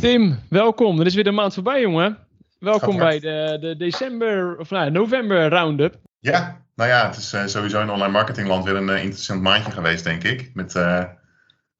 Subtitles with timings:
[0.00, 1.00] Tim, welkom.
[1.00, 2.18] Er is weer de maand voorbij, jongen.
[2.58, 5.96] Welkom bij de, de december, of nou, november roundup.
[6.18, 9.70] Ja, nou ja, het is uh, sowieso in online marketingland weer een uh, interessant maandje
[9.70, 10.50] geweest, denk ik.
[10.54, 11.04] Met, uh,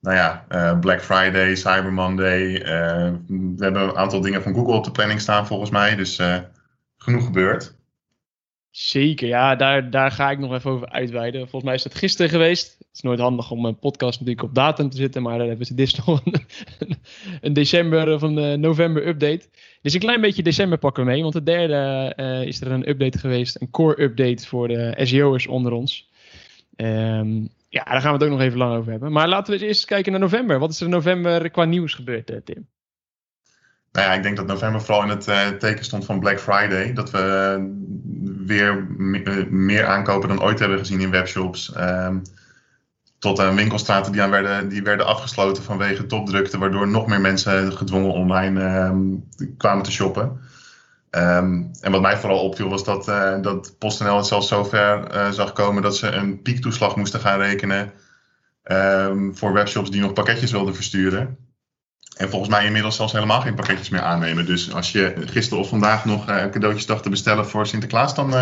[0.00, 0.46] nou ja,
[0.80, 2.52] Black Friday, Cyber Monday.
[3.26, 5.96] we hebben een aantal dingen van Google op de planning staan, volgens mij.
[5.96, 6.20] Dus
[6.96, 7.74] genoeg gebeurd.
[8.70, 11.40] Zeker, ja, daar, daar ga ik nog even over uitweiden.
[11.40, 12.76] Volgens mij is het gisteren geweest.
[12.78, 15.66] Het is nooit handig om een podcast natuurlijk op datum te zitten, maar dan hebben
[15.66, 16.22] ze dit nog
[17.40, 19.48] een, december of een november update.
[19.82, 22.12] Dus een klein beetje december pakken we mee, want de derde
[22.46, 26.10] is er een update geweest, een core update voor de SEO'ers onder ons.
[26.76, 29.12] Um, ja, daar gaan we het ook nog even lang over hebben.
[29.12, 30.58] Maar laten we eens eerst kijken naar november.
[30.58, 32.68] Wat is er in november qua nieuws gebeurd, Tim?
[33.92, 36.92] Nou ja, ik denk dat november vooral in het uh, teken stond van Black Friday.
[36.92, 37.56] Dat we
[38.46, 38.86] weer
[39.50, 41.72] meer aankopen dan ooit hebben gezien in webshops.
[41.76, 42.22] Um,
[43.18, 47.72] tot aan winkelstraten die, aan werden, die werden afgesloten vanwege topdrukte, waardoor nog meer mensen
[47.72, 50.40] gedwongen online um, kwamen te shoppen.
[51.10, 53.04] Um, en wat mij vooral opviel was dat,
[53.42, 57.92] dat PostNL het zelfs zover uh, zag komen dat ze een piektoeslag moesten gaan rekenen
[59.32, 61.49] voor webshops die nog pakketjes wilden versturen.
[62.16, 64.46] En volgens mij inmiddels zelfs helemaal geen pakketjes meer aannemen.
[64.46, 68.32] Dus als je gisteren of vandaag nog uh, cadeautjes dacht te bestellen voor Sinterklaas, dan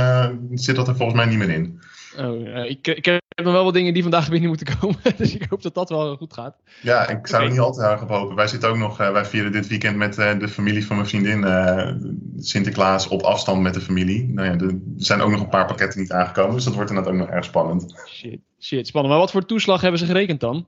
[0.54, 1.80] zit dat er volgens mij niet meer in.
[2.18, 4.96] Oh, ik, ik heb nog wel wat dingen die vandaag binnen moeten komen.
[5.16, 6.56] dus ik hoop dat dat wel goed gaat.
[6.82, 8.36] Ja, ik zou er niet altijd erg op hopen.
[8.36, 11.90] Wij zitten ook nog, wij vieren dit weekend met de familie van mijn vriendin uh,
[12.38, 14.28] Sinterklaas op afstand met de familie.
[14.28, 17.12] Nou ja, er zijn ook nog een paar pakketten niet aangekomen, dus dat wordt inderdaad
[17.12, 17.94] ook nog erg spannend.
[18.08, 19.12] Shit, shit, spannend.
[19.14, 20.66] Maar wat voor toeslag hebben ze gerekend dan?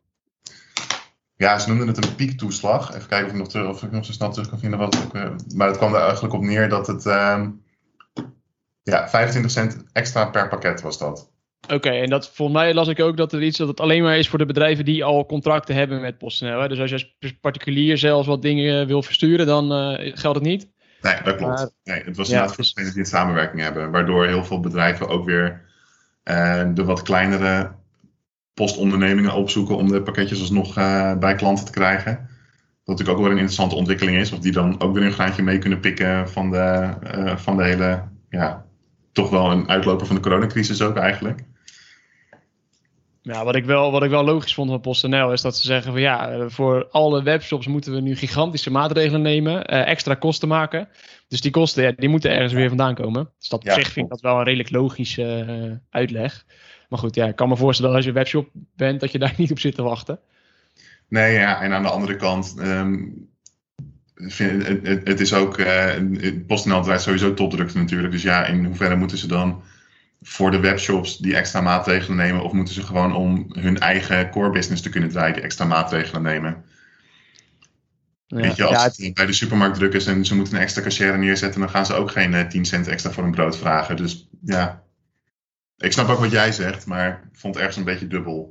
[1.41, 2.95] Ja, ze noemden het een piektoeslag.
[2.95, 4.79] Even kijken of ik nog, terug, of ik nog zo snel terug kan vinden.
[4.79, 5.13] Wat
[5.55, 7.51] maar het kwam er eigenlijk op neer dat het ehm,
[8.83, 11.31] ja, 25 cent extra per pakket was dat.
[11.69, 14.19] Oké, en dat volgens mij las ik ook dat er iets dat het alleen maar
[14.19, 16.61] is voor de bedrijven die al contracten hebben met PostNL.
[16.61, 16.69] Hè?
[16.69, 20.69] Dus als je als particulier zelfs wat dingen wil versturen, dan uh, geldt het niet.
[21.01, 21.73] Nee, dat klopt.
[21.85, 25.25] Nee, het was ja, inderdaad voor die een samenwerking hebben, waardoor heel veel bedrijven ook
[25.25, 25.63] weer
[26.25, 27.79] uh, de wat kleinere
[28.61, 32.13] postondernemingen opzoeken om de pakketjes alsnog uh, bij klanten te krijgen.
[32.85, 35.43] Wat natuurlijk ook wel een interessante ontwikkeling is, of die dan ook weer een graantje
[35.43, 36.91] mee kunnen pikken van de,
[37.37, 38.65] van de hele, ja,
[39.13, 41.41] toch wel een uitloper van de coronacrisis ook eigenlijk.
[43.23, 45.93] Ja, wat ik, wel, wat ik wel logisch vond van PostNL is dat ze zeggen
[45.93, 50.89] van ja, voor alle webshops moeten we nu gigantische maatregelen nemen, uh, extra kosten maken.
[51.29, 53.31] Dus die kosten, ja, die moeten ergens weer vandaan komen.
[53.39, 56.45] Dus dat op zich vind ik dat wel een redelijk logische uitleg.
[56.91, 59.19] Maar goed, ja, ik kan me voorstellen dat als je een webshop bent, dat je
[59.19, 60.19] daar niet op zit te wachten.
[61.09, 63.29] Nee, ja, en aan de andere kant, um,
[64.15, 65.93] vind, het, het, het, is ook, uh,
[66.47, 68.13] PostNL draait sowieso topdrukte natuurlijk.
[68.13, 69.63] Dus ja, in hoeverre moeten ze dan
[70.23, 72.43] voor de webshops die extra maatregelen nemen?
[72.43, 76.23] Of moeten ze gewoon om hun eigen core business te kunnen draaien, die extra maatregelen
[76.23, 76.65] nemen?
[78.27, 80.61] Ja, Weet je, als ja, het bij de supermarkt druk is en ze moeten een
[80.61, 83.31] extra cashier neerzetten, dan gaan ze ook geen uh, eh, 10 cent extra voor een
[83.31, 83.97] brood vragen.
[83.97, 84.83] Dus ja,
[85.81, 88.51] ik snap ook wat jij zegt, maar ik vond het ergens een beetje dubbel.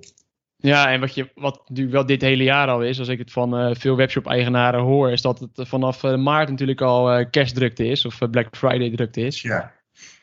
[0.62, 3.32] Ja, en wat, je, wat natuurlijk wel dit hele jaar al is, als ik het
[3.32, 7.88] van uh, veel webshop-eigenaren hoor, is dat het vanaf uh, maart natuurlijk al uh, kerstdrukte
[7.88, 9.42] is, of Black Friday drukte is.
[9.42, 9.72] Ja.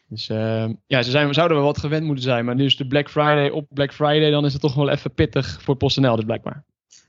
[0.08, 2.44] Dus uh, ja, ze zijn, zouden we wat gewend moeten zijn.
[2.44, 5.14] Maar nu is de Black Friday op Black Friday, dan is het toch wel even
[5.14, 6.64] pittig voor PostNL, dus blijkbaar.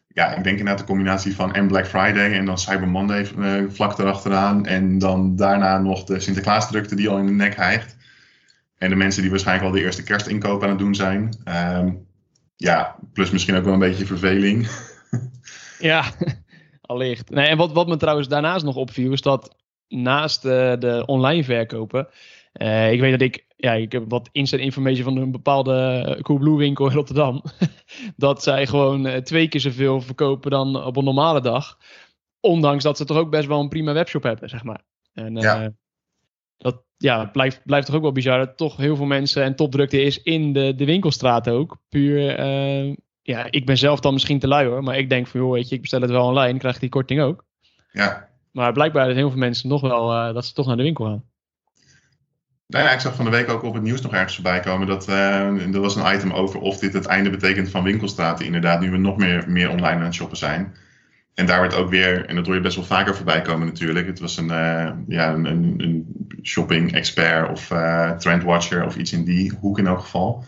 [0.07, 3.25] Ja, ik denk inderdaad de combinatie van en Black Friday en dan Cyber Monday
[3.69, 4.65] vlak erachteraan.
[4.65, 7.96] En dan daarna nog de Sinterklaasdrukte die al in de nek hijgt.
[8.77, 11.37] En de mensen die waarschijnlijk al de eerste kerstinkoop aan het doen zijn.
[11.45, 11.87] Uh,
[12.55, 14.67] ja, plus misschien ook wel een beetje verveling.
[15.79, 16.03] ja,
[16.81, 17.29] allicht.
[17.29, 19.55] Nee, en wat, wat me trouwens daarnaast nog opviel, is dat
[19.87, 22.07] naast uh, de online verkopen
[22.61, 26.21] uh, ik weet dat ik, ja, ik heb wat instant informatie van een bepaalde eh,
[26.21, 27.43] Coolblue winkel in Rotterdam.
[28.15, 31.77] dat zij gewoon twee keer zoveel verkopen dan op een normale dag.
[32.39, 34.81] Ondanks dat ze toch ook best wel een prima webshop hebben, zeg maar.
[35.13, 35.71] En ja.
[36.57, 40.01] Dat ja, blijft, blijft toch ook wel bizar dat toch heel veel mensen en topdrukte
[40.01, 41.77] is in de, de winkelstraat ook.
[41.89, 42.41] Puur,
[43.21, 45.69] ja, ik ben zelf dan misschien te lui hoor, maar ik denk van joh, weet
[45.69, 47.45] je, ik bestel het wel online, krijg ik die korting ook.
[47.91, 48.29] Ja.
[48.51, 51.23] Maar blijkbaar zijn heel veel mensen nog wel dat ze toch naar de winkel gaan.
[52.67, 54.87] Nou ja, ik zag van de week ook op het nieuws nog ergens voorbij komen
[54.87, 58.45] dat uh, er was een item over of dit het einde betekent van winkelstraten.
[58.45, 60.75] Inderdaad, nu we nog meer, meer online aan het shoppen zijn.
[61.37, 64.07] En daar werd ook weer, en dat hoor je best wel vaker voorbij komen natuurlijk.
[64.07, 66.05] Het was een, uh, ja, een, een,
[66.43, 70.43] shopping expert of uh, trendwatcher of iets in die hoek in elk geval.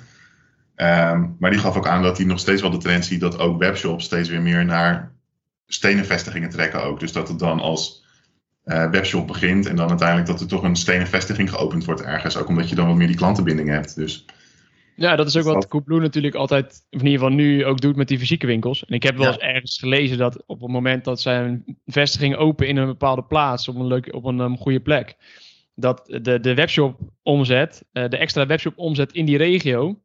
[0.76, 3.40] Um, maar die gaf ook aan dat hij nog steeds wel de trend ziet dat
[3.40, 5.12] ook webshops steeds weer meer naar
[5.68, 7.00] stenen vestigingen trekken ook.
[7.00, 8.06] Dus dat het dan als
[8.66, 9.66] uh, webshop begint.
[9.66, 12.38] En dan uiteindelijk dat er toch een stenen vestiging geopend wordt ergens.
[12.38, 13.96] Ook omdat je dan wat meer die klantenbinding hebt.
[13.96, 14.26] Dus
[15.00, 17.96] Ja, dat is ook wat Coolblue natuurlijk altijd, of in ieder geval nu ook doet
[17.96, 18.86] met die fysieke winkels.
[18.86, 22.36] En ik heb wel eens ergens gelezen dat op het moment dat zij een vestiging
[22.36, 25.16] open in een bepaalde plaats, op een, leuke, op een um, goede plek,
[25.76, 30.00] dat de, de webshop omzet, uh, de extra webshop omzet in die regio,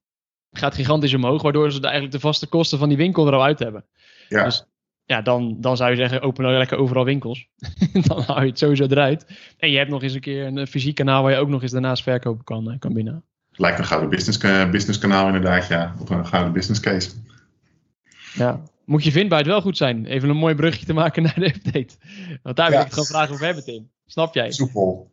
[0.51, 3.59] gaat gigantisch omhoog, waardoor ze eigenlijk de vaste kosten van die winkel er al uit
[3.59, 3.85] hebben.
[4.29, 4.45] Ja.
[4.45, 4.67] Dus
[5.05, 7.49] ja, dan, dan zou je zeggen, open nou lekker overal winkels.
[8.09, 9.27] dan hou je het sowieso eruit.
[9.59, 11.73] En je hebt nog eens een keer een fysiek kanaal waar je ook nog eens
[11.73, 13.25] daarnaast verkopen kan, eh, kan binnen.
[13.57, 14.39] Lijkt een gouden business,
[14.71, 15.95] business kanaal inderdaad, ja.
[16.01, 17.11] Of een gouden business case.
[18.35, 20.07] Ja, moet je vindbaarheid wel goed zijn.
[20.07, 21.95] Even een mooi brugje te maken naar de update.
[22.43, 23.91] Want daar wil ik het gewoon vragen over hebben, Tim.
[24.07, 24.53] Snap jij?
[24.53, 25.13] Soepel.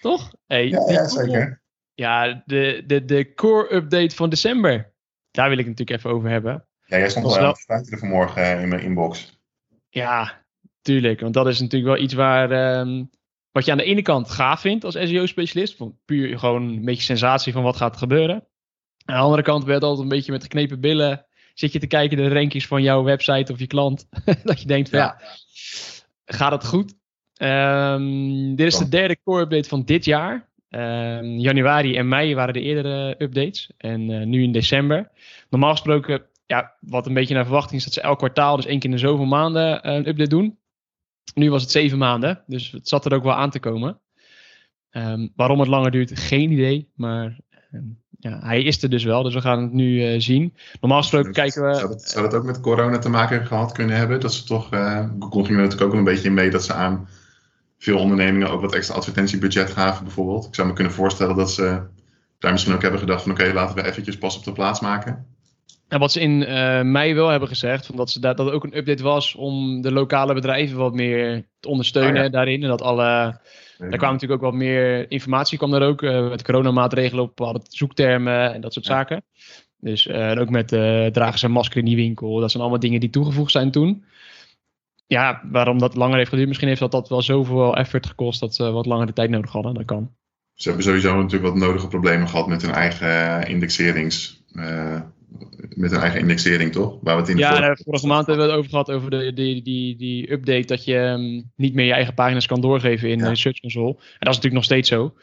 [0.00, 0.34] Toch?
[0.46, 1.62] Hey, ja, ja, zeker.
[1.94, 4.92] Ja, de, de, de core update van december.
[5.30, 6.66] Daar wil ik het natuurlijk even over hebben.
[6.84, 9.40] Ja, jij stond wel aan het vanmorgen eh, in mijn inbox.
[9.88, 10.44] Ja,
[10.82, 11.20] tuurlijk.
[11.20, 12.78] Want dat is natuurlijk wel iets waar...
[12.78, 13.10] Um,
[13.52, 15.76] wat je aan de ene kant gaaf vindt als SEO-specialist.
[16.04, 18.46] Puur gewoon een beetje sensatie van wat gaat gebeuren.
[19.04, 21.26] Aan de andere kant ben je altijd een beetje met geknepen billen.
[21.54, 24.08] Zit je te kijken de rankings van jouw website of je klant.
[24.44, 25.20] dat je denkt van ja,
[26.24, 26.94] gaat het goed?
[27.36, 30.50] Um, dit is de derde core update van dit jaar.
[30.70, 33.70] Um, januari en mei waren de eerdere updates.
[33.76, 35.10] En uh, nu in december.
[35.50, 38.78] Normaal gesproken, ja, wat een beetje naar verwachting is dat ze elk kwartaal, dus één
[38.78, 40.58] keer in de zoveel maanden, uh, een update doen.
[41.34, 44.00] Nu was het zeven maanden, dus het zat er ook wel aan te komen.
[44.90, 46.90] Um, waarom het langer duurt, geen idee.
[46.94, 47.38] Maar
[47.72, 50.54] um, ja, hij is er dus wel, dus we gaan het nu uh, zien.
[50.80, 51.74] Normaal gesproken kijken we.
[51.74, 54.20] Zou dat, zou dat, ook met corona te maken gehad kunnen hebben?
[54.20, 54.72] Dat ze toch.
[54.74, 57.08] Uh, Google ging er natuurlijk ook een beetje in mee dat ze aan
[57.78, 60.46] veel ondernemingen ook wat extra advertentiebudget gaven, bijvoorbeeld.
[60.46, 61.82] Ik zou me kunnen voorstellen dat ze
[62.38, 65.26] daar misschien ook hebben gedacht van oké, laten we eventjes pas op de plaats maken.
[65.92, 68.64] En wat ze in uh, mei wel hebben gezegd, van dat, ze dat, dat ook
[68.64, 72.62] een update was om de lokale bedrijven wat meer te ondersteunen oh daarin.
[72.62, 73.40] En dat alle,
[73.78, 77.60] daar kwam natuurlijk ook wat meer informatie, kwam er ook uh, met coronamaatregelen op bepaalde
[77.68, 79.24] zoektermen en dat soort zaken.
[79.78, 80.68] Dus uh, ook met
[81.12, 82.40] dragen ze een masker in die winkel.
[82.40, 84.04] Dat zijn allemaal dingen die toegevoegd zijn toen.
[85.06, 88.54] Ja, waarom dat langer heeft geduurd, misschien heeft dat, dat wel zoveel effort gekost dat
[88.54, 89.74] ze wat langer de tijd nodig hadden.
[89.74, 90.10] Dat kan.
[90.54, 94.44] Ze hebben sowieso natuurlijk wat nodige problemen gehad met hun eigen indexerings
[95.74, 96.98] met een eigen indexering, toch?
[97.02, 99.32] Waar we het in ja, vorige, vorige maand hebben we het over gehad, over de,
[99.32, 103.18] die, die, die update dat je um, niet meer je eigen pagina's kan doorgeven in
[103.18, 103.34] ja.
[103.34, 103.88] Search Console.
[103.88, 105.14] En dat is natuurlijk nog steeds zo.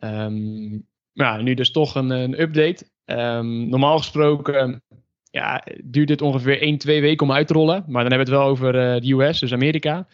[0.00, 2.84] Um, ja, nu dus toch een, een update.
[3.04, 4.82] Um, normaal gesproken
[5.36, 7.84] ja, duurt dit ongeveer 1, 2 weken om uit te rollen.
[7.86, 10.08] Maar dan hebben we het wel over uh, de US, dus Amerika.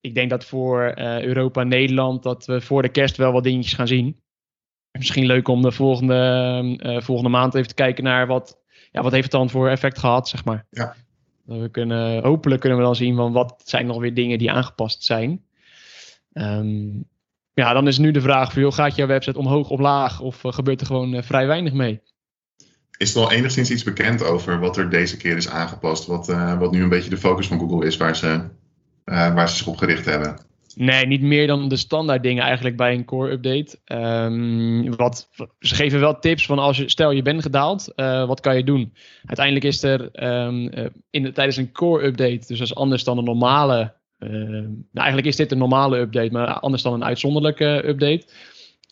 [0.00, 3.42] Ik denk dat voor uh, Europa en Nederland dat we voor de kerst wel wat
[3.44, 4.20] dingetjes gaan zien.
[4.98, 8.58] Misschien leuk om de volgende, uh, volgende maand even te kijken naar wat
[8.98, 10.66] ja, wat heeft het dan voor effect gehad, zeg maar.
[10.70, 10.94] Ja.
[11.44, 15.04] We kunnen, hopelijk kunnen we dan zien van wat zijn nog weer dingen die aangepast
[15.04, 15.44] zijn.
[16.32, 17.04] Um,
[17.52, 20.20] ja, dan is nu de vraag: joh, gaat jouw website omhoog of laag?
[20.20, 22.00] Of uh, gebeurt er gewoon uh, vrij weinig mee?
[22.96, 26.06] Is er al enigszins iets bekend over wat er deze keer is aangepast?
[26.06, 28.48] Wat, uh, wat nu een beetje de focus van Google is, waar ze,
[29.04, 30.38] waar ze zich op gericht hebben?
[30.76, 33.78] Nee, niet meer dan de standaard dingen eigenlijk bij een core update.
[33.84, 35.28] Um, wat,
[35.58, 38.64] ze geven wel tips van als je, stel je bent gedaald, uh, wat kan je
[38.64, 38.94] doen?
[39.24, 43.04] Uiteindelijk is er um, uh, in de, tijdens een core update, dus dat is anders
[43.04, 47.04] dan een normale, uh, nou eigenlijk is dit een normale update, maar anders dan een
[47.04, 48.26] uitzonderlijke update,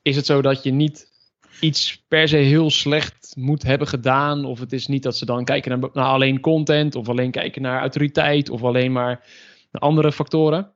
[0.02, 1.14] is het zo dat je niet
[1.60, 4.44] iets per se heel slecht moet hebben gedaan.
[4.44, 7.80] Of het is niet dat ze dan kijken naar, alleen content, of alleen kijken naar
[7.80, 9.24] autoriteit, of alleen maar
[9.70, 10.74] andere factoren.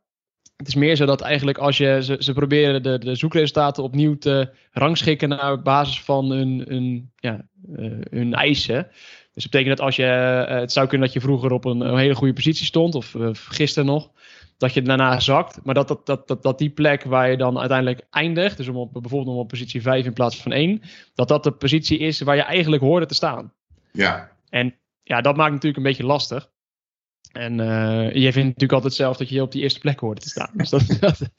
[0.61, 4.19] Het is meer zo dat eigenlijk als je, ze, ze proberen de, de zoekresultaten opnieuw
[4.19, 8.87] te rangschikken naar basis van hun, hun, ja, uh, hun eisen.
[9.33, 11.81] Dus dat betekent dat als je, uh, het zou kunnen dat je vroeger op een,
[11.81, 14.11] een hele goede positie stond, of uh, gisteren nog,
[14.57, 15.61] dat je daarna zakt.
[15.65, 18.77] Maar dat, dat, dat, dat, dat die plek waar je dan uiteindelijk eindigt, dus om
[18.77, 20.83] op, bijvoorbeeld om op positie 5 in plaats van 1,
[21.15, 23.53] dat dat de positie is waar je eigenlijk hoorde te staan.
[23.93, 24.31] Ja.
[24.49, 26.51] En ja, dat maakt natuurlijk een beetje lastig.
[27.33, 30.29] En uh, je vindt natuurlijk altijd zelf dat je op die eerste plek hoort te
[30.29, 30.51] staan.
[30.53, 31.31] Dus dat, dat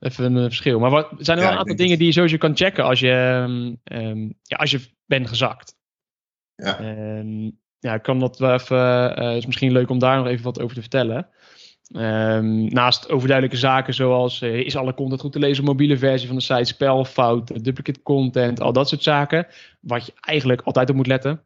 [0.00, 0.78] even een verschil.
[0.78, 3.44] Maar wat, zijn er wel een aantal dingen die je sowieso kan checken als je,
[3.84, 5.76] um, ja, als je bent gezakt.
[6.54, 6.80] Ja.
[7.18, 8.76] Um, ja, ik kan dat wel even.
[9.18, 11.28] Uh, het is misschien leuk om daar nog even wat over te vertellen.
[11.96, 16.36] Um, naast overduidelijke zaken zoals uh, is alle content goed te lezen mobiele versie van
[16.36, 19.46] de site, spelfout, duplicate content, al dat soort zaken.
[19.80, 21.42] Wat je eigenlijk altijd op moet letten.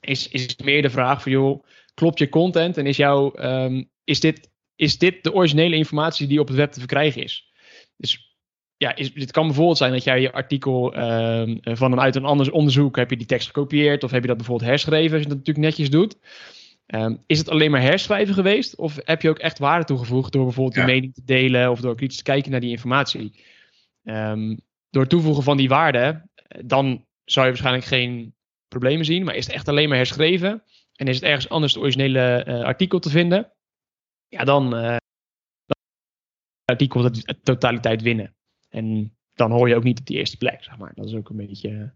[0.00, 1.64] Is, is meer de vraag van joh,
[1.98, 6.40] klopt je content en is, jouw, um, is, dit, is dit de originele informatie die
[6.40, 7.52] op het web te verkrijgen is?
[7.96, 8.36] Dus
[8.76, 12.96] ja, is, het kan bijvoorbeeld zijn dat jij je artikel um, vanuit een ander onderzoek
[12.96, 15.66] heb je die tekst gekopieerd of heb je dat bijvoorbeeld herschreven als je dat natuurlijk
[15.66, 16.16] netjes doet.
[16.86, 20.44] Um, is het alleen maar herschrijven geweest of heb je ook echt waarde toegevoegd door
[20.44, 20.84] bijvoorbeeld ja.
[20.84, 23.44] mening te delen of door kritisch te kijken naar die informatie?
[24.90, 26.28] Door het toevoegen van die waarde,
[26.64, 28.34] dan zou je waarschijnlijk geen
[28.68, 29.24] problemen zien.
[29.24, 30.62] Maar is het echt alleen maar herschreven
[30.98, 33.52] en is het ergens anders het originele artikel te vinden,
[34.28, 35.78] ja, dan, dan
[36.64, 38.34] artikel de totaliteit winnen.
[38.68, 40.92] En dan hoor je ook niet op die eerste plek, zeg maar.
[40.94, 41.92] Dat is ook een beetje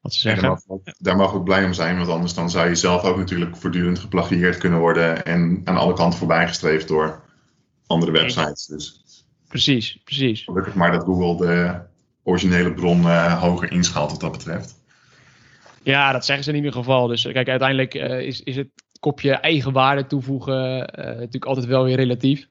[0.00, 0.42] wat ze zeggen.
[0.42, 3.16] daar, mag, daar mag ook blij om zijn, want anders dan zou je zelf ook
[3.16, 7.24] natuurlijk voortdurend geplagieerd kunnen worden en aan alle kanten voorbijgestreefd door
[7.86, 8.66] andere websites.
[8.66, 9.02] Dus
[9.48, 10.42] precies, precies.
[10.42, 11.80] Gelukkig maar dat Google de
[12.22, 14.83] originele bron uh, hoger inschaalt wat dat betreft.
[15.84, 17.06] Ja, dat zeggen ze in ieder geval.
[17.06, 18.68] Dus kijk, uiteindelijk uh, is, is het
[19.00, 22.48] kopje eigen waarde toevoegen uh, natuurlijk altijd wel weer relatief.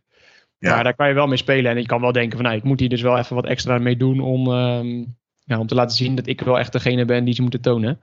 [0.60, 0.76] Ja.
[0.76, 1.72] Maar daar kan je wel mee spelen.
[1.72, 3.78] En je kan wel denken van, nou, ik moet hier dus wel even wat extra
[3.78, 7.24] mee doen om, um, ja, om te laten zien dat ik wel echt degene ben
[7.24, 8.00] die ze moeten tonen.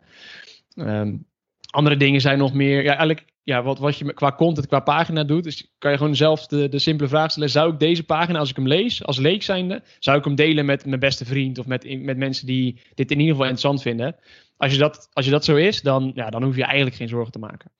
[0.74, 1.28] Um,
[1.70, 5.24] andere dingen zijn nog meer, ja, eigenlijk, ja, wat, wat je qua content, qua pagina
[5.24, 8.38] doet, dus kan je gewoon zelf de, de simpele vraag stellen: zou ik deze pagina,
[8.38, 11.58] als ik hem lees, als leek zijnde, zou ik hem delen met mijn beste vriend
[11.58, 14.16] of met, met mensen die dit in ieder geval interessant vinden?
[14.60, 17.08] Als je dat, als je dat zo is, dan, ja, dan hoef je eigenlijk geen
[17.08, 17.70] zorgen te maken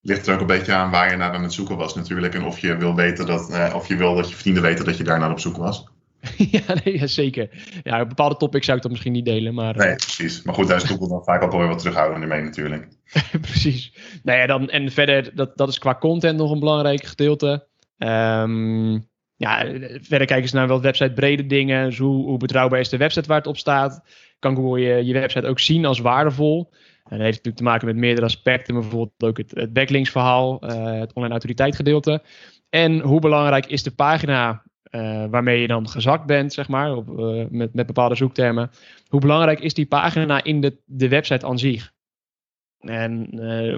[0.00, 2.34] ligt er ook een beetje aan waar je naar aan het zoeken was natuurlijk.
[2.34, 4.96] En of je wil weten dat, eh, of je wil dat je vrienden weten dat
[4.96, 5.86] je daar naar op zoek was.
[6.36, 7.48] ja, nee, ja, zeker.
[7.82, 9.54] Ja, bepaalde topics zou ik dat misschien niet delen.
[9.54, 10.42] Maar, nee, precies.
[10.42, 12.88] Maar goed, daar is Google dan vaak al weer wat terughoudender mee natuurlijk.
[13.40, 13.92] precies.
[14.22, 17.66] Nou ja, dan, en verder, dat, dat is qua content nog een belangrijk gedeelte.
[17.98, 19.08] Um,
[19.38, 19.64] ja,
[20.00, 21.84] verder kijken ze naar wel website brede dingen.
[21.84, 24.02] Dus hoe, betrouwbaar is de website waar het op staat?
[24.38, 26.70] Kan Google je, je website ook zien als waardevol?
[27.04, 31.00] En dat heeft natuurlijk te maken met meerdere aspecten, bijvoorbeeld ook het, het backlinksverhaal, uh,
[31.00, 32.22] het online autoriteit gedeelte.
[32.68, 37.08] En hoe belangrijk is de pagina uh, waarmee je dan gezakt bent, zeg maar, op,
[37.08, 38.70] uh, met, met bepaalde zoektermen.
[39.06, 41.92] Hoe belangrijk is die pagina in de, de website aan zich?
[42.78, 43.28] En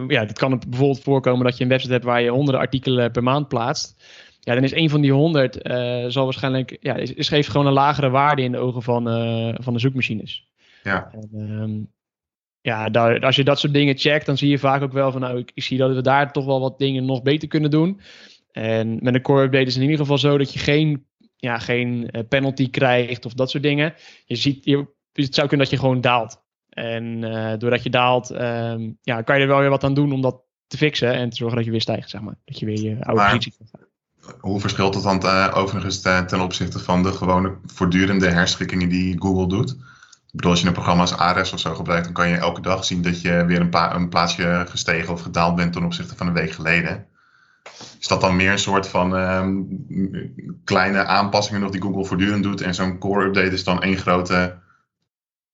[0.09, 3.23] ja, het kan bijvoorbeeld voorkomen dat je een website hebt waar je honderden artikelen per
[3.23, 4.05] maand plaatst.
[4.41, 5.59] Ja, dan is een van die honderd
[6.13, 9.05] zal waarschijnlijk, ja, is, is, geeft gewoon een lagere waarde in de ogen van,
[9.63, 10.49] van de zoekmachines.
[10.83, 11.11] Ja.
[11.13, 11.91] En, um,
[12.61, 15.21] ja, daar, als je dat soort dingen checkt, dan zie je vaak ook wel van,
[15.21, 18.01] nou, ik, ik, zie dat we daar toch wel wat dingen nog beter kunnen doen.
[18.53, 21.07] En met een core update is het in ieder geval zo dat je geen,
[21.37, 23.95] ja, geen eh, penalty krijgt of dat soort dingen.
[24.25, 26.43] Je ziet, je, het zou kunnen dat je gewoon daalt.
[26.69, 30.13] En uh, doordat je daalt, um, ja, kan je er wel weer wat aan doen
[30.13, 32.39] om dat te fixen en te zorgen dat je weer stijgt, zeg maar.
[32.45, 33.90] Dat je weer je oude maar, positie krijgt.
[34.41, 39.49] Hoe verschilt dat dan uh, overigens ten opzichte van de gewone voortdurende herschikkingen die Google
[39.49, 39.71] doet?
[39.71, 42.61] Ik bedoel, als je een programma als Ares of zo gebruikt, dan kan je elke
[42.61, 46.27] dag zien dat je weer een, een plaatsje gestegen of gedaald bent ten opzichte van
[46.27, 47.07] een week geleden.
[48.01, 49.85] Is dat dan meer een soort van um,
[50.65, 54.59] kleine aanpassingen nog die Google voortdurend doet en zo'n core update is dan één grote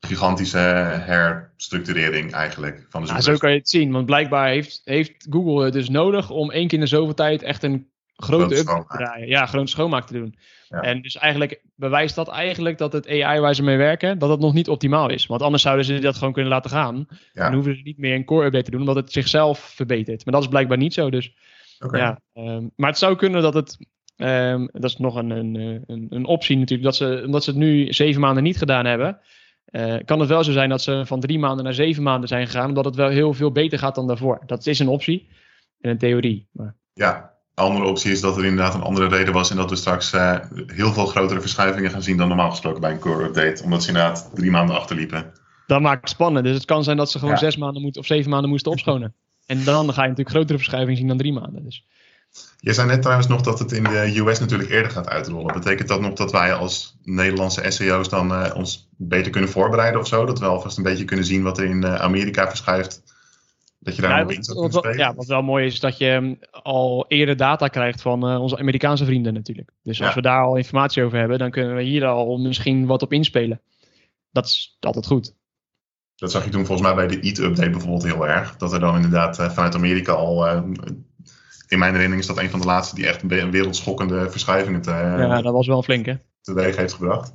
[0.00, 5.26] gigantische herstructurering eigenlijk van de Ja, zo kan je het zien, want blijkbaar heeft, heeft
[5.30, 8.86] Google het dus nodig om één keer in de zoveel tijd echt een grote update
[8.88, 9.28] te draaien.
[9.28, 10.34] Ja, grote schoonmaak te doen.
[10.68, 10.80] Ja.
[10.80, 14.40] En dus eigenlijk bewijst dat eigenlijk dat het AI waar ze mee werken, dat het
[14.40, 15.26] nog niet optimaal is.
[15.26, 17.06] Want anders zouden ze dat gewoon kunnen laten gaan.
[17.32, 17.44] Ja.
[17.44, 20.24] Dan hoeven ze niet meer een core update te doen, omdat het zichzelf verbetert.
[20.24, 21.10] Maar dat is blijkbaar niet zo.
[21.10, 21.34] Dus,
[21.78, 22.00] okay.
[22.00, 23.78] ja, um, maar het zou kunnen dat het.
[24.16, 25.54] Um, dat is nog een, een,
[25.86, 26.82] een, een, optie natuurlijk.
[26.82, 29.20] Dat ze, omdat ze het nu zeven maanden niet gedaan hebben.
[29.70, 32.46] Uh, kan het wel zo zijn dat ze van drie maanden naar zeven maanden zijn
[32.46, 32.68] gegaan.
[32.68, 34.42] Omdat het wel heel veel beter gaat dan daarvoor.
[34.46, 35.28] Dat is een optie.
[35.80, 36.48] En een theorie.
[36.52, 36.74] Maar...
[36.92, 40.12] Ja, andere optie is dat er inderdaad een andere reden was en dat we straks
[40.12, 40.36] uh,
[40.66, 43.88] heel veel grotere verschuivingen gaan zien dan normaal gesproken bij een core update, omdat ze
[43.88, 45.32] inderdaad drie maanden achterliepen.
[45.66, 46.44] Dat maakt het spannend.
[46.44, 47.40] Dus het kan zijn dat ze gewoon ja.
[47.40, 49.14] zes maanden moeten of zeven maanden moesten opschonen.
[49.46, 51.64] en dan ga je natuurlijk grotere verschuivingen zien dan drie maanden.
[51.64, 51.84] Dus.
[52.60, 55.54] Je zei net trouwens nog dat het in de US natuurlijk eerder gaat uitrollen.
[55.54, 60.06] Betekent dat nog dat wij als Nederlandse SEO's dan uh, ons beter kunnen voorbereiden of
[60.06, 60.24] zo?
[60.24, 63.02] Dat we alvast een beetje kunnen zien wat er in uh, Amerika verschuift
[63.86, 64.98] dat je daar ja, in wat, spelen.
[64.98, 68.58] Ja, wat wel mooi is, is dat je al eerder data krijgt van uh, onze
[68.58, 69.70] Amerikaanse vrienden natuurlijk.
[69.82, 70.14] Dus als Ja.
[70.14, 73.60] we daar al informatie over hebben, dan kunnen we hier al misschien wat op inspelen.
[74.30, 75.34] Dat is altijd goed.
[76.16, 78.56] Dat zag je toen volgens mij bij de Eat-update bijvoorbeeld heel erg.
[78.56, 80.46] Dat er dan inderdaad eh, vanuit Amerika al...
[80.46, 80.62] eh,
[81.68, 84.90] in mijn herinnering is dat een van de laatste die echt een wereldschokkende verschuivingen te,
[84.90, 86.14] ja, dat was wel flink hè.
[86.42, 87.32] teweeg heeft gebracht.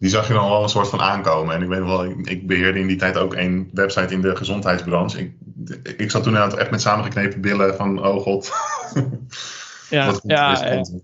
[0.00, 1.54] Die zag je dan wel een soort van aankomen.
[1.54, 4.36] En ik weet wel, ik, ik beheerde in die tijd ook een website in de
[4.36, 5.18] gezondheidsbranche.
[5.18, 5.32] Ik,
[5.96, 8.52] ik zat toen echt met samengeknepen billen van, oh god.
[9.90, 11.02] Ja, ja, deze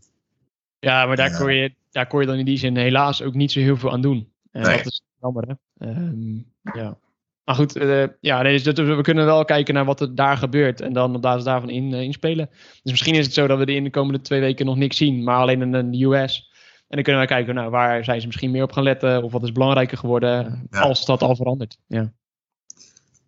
[0.81, 1.07] ja.
[1.07, 1.37] maar daar, Ja.
[1.39, 3.93] kon je, daar kon je dan in die zin helaas ook niet zo heel veel
[3.93, 4.29] aan doen.
[4.53, 4.77] En Nee.
[4.77, 5.87] dat is jammer, hè.
[5.91, 6.35] Ehm,
[6.79, 6.99] ja.
[7.45, 10.81] Maar goed, eh, ja, nee, dus we kunnen wel kijken naar wat er daar gebeurt
[10.81, 12.49] en dan op basis daarvan in, eh, inspelen.
[12.83, 14.97] Dus misschien is het zo dat we de in de komende twee weken nog niks
[14.97, 16.51] zien, maar alleen in de US.
[16.89, 19.33] En dan kunnen we kijken, nou, waar zijn ze misschien meer op gaan letten of
[19.33, 20.81] wat is belangrijker geworden Ja.
[20.81, 21.79] als dat al verandert.
[21.87, 22.13] Ja.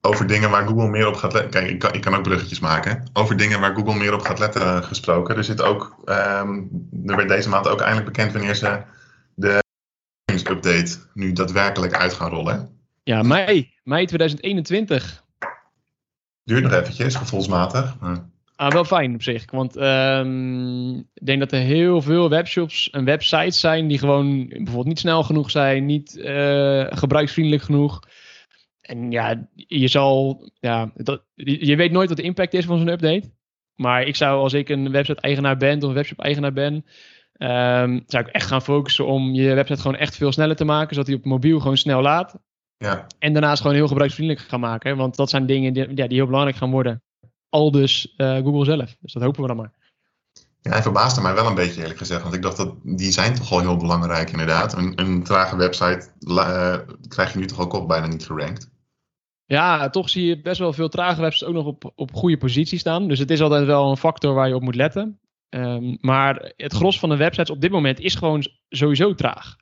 [0.00, 1.50] Over dingen waar Google meer op gaat letten.
[1.50, 3.10] Kijk, ik kan, ik kan ook bruggetjes maken.
[3.12, 5.36] Over dingen waar Google meer op gaat letten gesproken.
[5.36, 6.62] Er zit ook, ehm,
[7.06, 8.82] er werd deze maand ook eindelijk bekend wanneer ze
[9.34, 9.60] de
[10.50, 12.80] update nu daadwerkelijk uit gaan rollen.
[13.02, 15.24] Ja, mei, mei 2021.
[16.44, 17.96] Duurt nog eventjes, gevoelsmatig.
[18.58, 19.50] Ah, wel fijn op zich.
[19.50, 24.86] Want um, ik denk dat er heel veel webshops en websites zijn die gewoon bijvoorbeeld
[24.86, 28.00] niet snel genoeg zijn, niet uh, gebruiksvriendelijk genoeg.
[28.80, 32.88] En ja, je zal, ja, dat, je weet nooit wat de impact is van zo'n
[32.88, 33.30] update.
[33.74, 38.32] Maar ik zou, als ik een website-eigenaar ben of een webshop-eigenaar ben, um, zou ik
[38.32, 41.24] echt gaan focussen om je website gewoon echt veel sneller te maken, zodat hij op
[41.24, 42.38] mobiel gewoon snel laat.
[42.76, 43.06] Ja.
[43.18, 44.96] En daarnaast gewoon heel gebruiksvriendelijk gaan maken.
[44.96, 47.02] Want dat zijn dingen die, ja, die heel belangrijk gaan worden.
[47.48, 48.96] Al dus uh, Google zelf.
[49.00, 49.72] Dus dat hopen we dan maar.
[50.60, 52.22] Ja, hij verbaasde mij wel een beetje eerlijk gezegd.
[52.22, 54.72] Want ik dacht dat die zijn toch al heel belangrijk inderdaad.
[54.76, 56.76] Een, een trage website uh,
[57.08, 58.70] krijg je nu toch ook bijna niet gerankt.
[59.44, 62.78] Ja, toch zie je best wel veel trage websites ook nog op, op goede positie
[62.78, 63.08] staan.
[63.08, 65.20] Dus het is altijd wel een factor waar je op moet letten.
[65.50, 69.56] Um, maar het gros van de websites op dit moment is gewoon sowieso traag.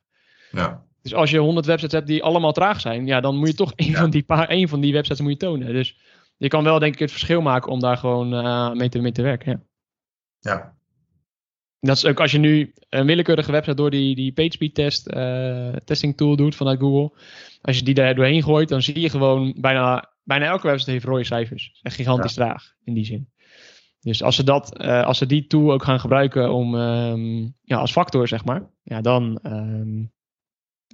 [0.50, 0.84] Ja.
[1.02, 3.72] Dus als je 100 websites hebt die allemaal traag zijn, ja, dan moet je toch
[3.76, 3.98] een, ja.
[3.98, 5.72] van, die paar, een van die websites moet je tonen.
[5.72, 5.98] Dus
[6.36, 9.12] je kan wel denk ik het verschil maken om daar gewoon uh, mee, te, mee
[9.12, 9.50] te werken.
[10.38, 10.52] Ja.
[10.52, 10.74] ja.
[11.80, 15.72] Dat is ook als je nu een willekeurige website door die, die PageSpeed test, uh,
[15.84, 17.18] testing tool doet vanuit Google.
[17.62, 21.04] Als je die daar doorheen gooit, dan zie je gewoon bijna, bijna elke website heeft
[21.04, 21.78] rode cijfers.
[21.82, 22.44] Echt gigantisch ja.
[22.44, 23.30] traag in die zin.
[24.00, 27.76] Dus als ze, dat, uh, als ze die tool ook gaan gebruiken om, um, ja,
[27.76, 30.12] als factor, zeg maar, ja, dan um,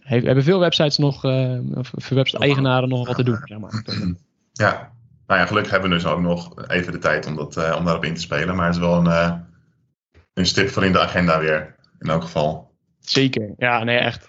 [0.01, 3.41] heeft, hebben veel websites nog, uh, of veel website-eigenaren nog wat te doen.
[3.45, 3.83] Zeg maar.
[4.53, 4.93] Ja,
[5.33, 7.85] nou ja, gelukkig hebben we dus ook nog even de tijd om, dat, uh, om
[7.85, 8.57] daarop in te spelen.
[8.57, 9.39] Maar het is wel een, uh,
[10.35, 12.75] een stip voor in de agenda weer, in elk geval.
[12.99, 14.29] Zeker, ja, nee, echt.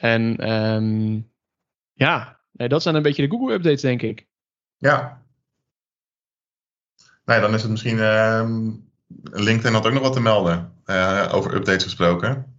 [0.00, 1.30] En um,
[1.92, 4.26] ja, nee, dat zijn een beetje de Google-updates, denk ik.
[4.76, 5.22] Ja.
[7.24, 7.96] Nee, dan is het misschien.
[7.96, 8.50] Uh,
[9.22, 12.58] LinkedIn had ook nog wat te melden uh, over updates gesproken.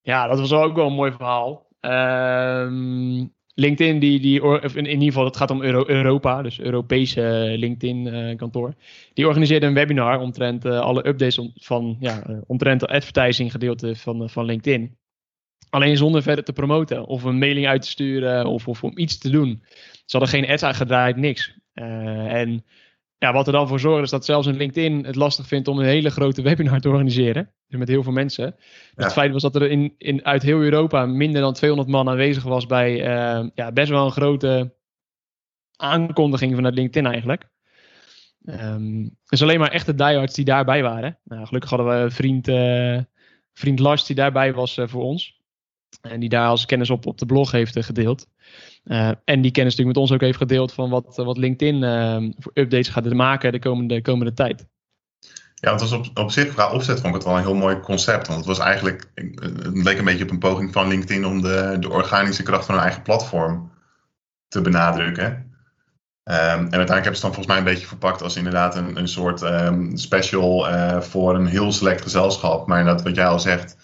[0.00, 1.66] Ja, dat was ook wel een mooi verhaal.
[1.80, 7.54] Um, LinkedIn, die, die, of in, ieder geval, het gaat om Euro, Europa, dus Europese
[7.56, 8.74] LinkedIn-kantoor.
[9.14, 14.30] die organiseerde een webinar omtrent uh, alle updates van, ja, omtrent de advertising gedeelte van,
[14.30, 14.96] van LinkedIn.
[15.70, 19.18] Alleen zonder verder te promoten, of een mailing uit te sturen, of, of om iets
[19.18, 19.62] te doen.
[20.04, 21.58] Ze hadden geen ads aangedraaid, niks.
[21.72, 22.64] en
[23.18, 25.78] ja, wat er dan voor zorgt is dat zelfs een LinkedIn het lastig vindt om
[25.78, 27.52] een hele grote webinar te organiseren.
[27.68, 28.54] Dus met heel veel mensen.
[28.56, 29.02] Dus ja.
[29.04, 32.42] Het feit was dat er in, in, uit heel Europa minder dan 200 man aanwezig
[32.42, 34.74] was bij uh, ja, best wel een grote
[35.76, 37.48] aankondiging vanuit LinkedIn eigenlijk.
[38.44, 41.18] Um, dus alleen maar echte diehards die daarbij waren.
[41.24, 43.00] Nou, gelukkig hadden we een vriend, uh,
[43.52, 45.40] vriend Lars die daarbij was uh, voor ons.
[46.00, 48.26] En die daar als kennis op, op de blog heeft gedeeld.
[48.86, 52.32] Uh, en die kennis natuurlijk met ons ook heeft gedeeld van wat, wat LinkedIn uh,
[52.38, 54.66] voor updates gaat maken de komende, komende tijd.
[55.54, 57.80] Ja, het was op, op zich, qua opzet vond ik het wel een heel mooi
[57.80, 58.26] concept.
[58.26, 61.76] Want het was eigenlijk, het leek een beetje op een poging van LinkedIn om de,
[61.80, 63.70] de organische kracht van hun eigen platform
[64.48, 65.26] te benadrukken.
[65.26, 68.96] Um, en uiteindelijk hebben ze het dan volgens mij een beetje verpakt als inderdaad een,
[68.96, 72.66] een soort um, special uh, voor een heel select gezelschap.
[72.66, 73.76] Maar inderdaad, wat jij al zegt,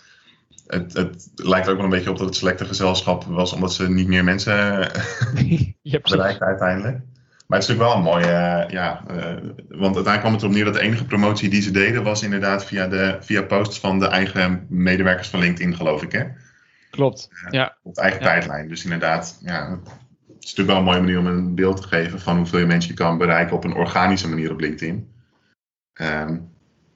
[0.72, 3.90] het, het, lijkt ook wel een beetje op dat het selecte gezelschap was, omdat ze
[3.90, 4.54] niet meer mensen
[5.82, 7.00] ja, bereikten uiteindelijk.
[7.46, 9.16] Maar het is natuurlijk wel een mooie, uh, ja, uh,
[9.68, 12.64] want uiteindelijk kwam het erop neer dat de enige promotie die ze deden was inderdaad
[12.64, 16.24] via, de, via posts van de eigen medewerkers van LinkedIn, geloof ik, hè?
[16.90, 17.76] Klopt, uh, ja.
[17.82, 18.26] Op eigen ja.
[18.26, 18.68] tijdlijn.
[18.68, 22.20] Dus inderdaad, ja, het is natuurlijk wel een mooie manier om een beeld te geven
[22.20, 25.12] van hoeveel je mensen je kan bereiken op een organische manier op LinkedIn.
[26.00, 26.51] Um,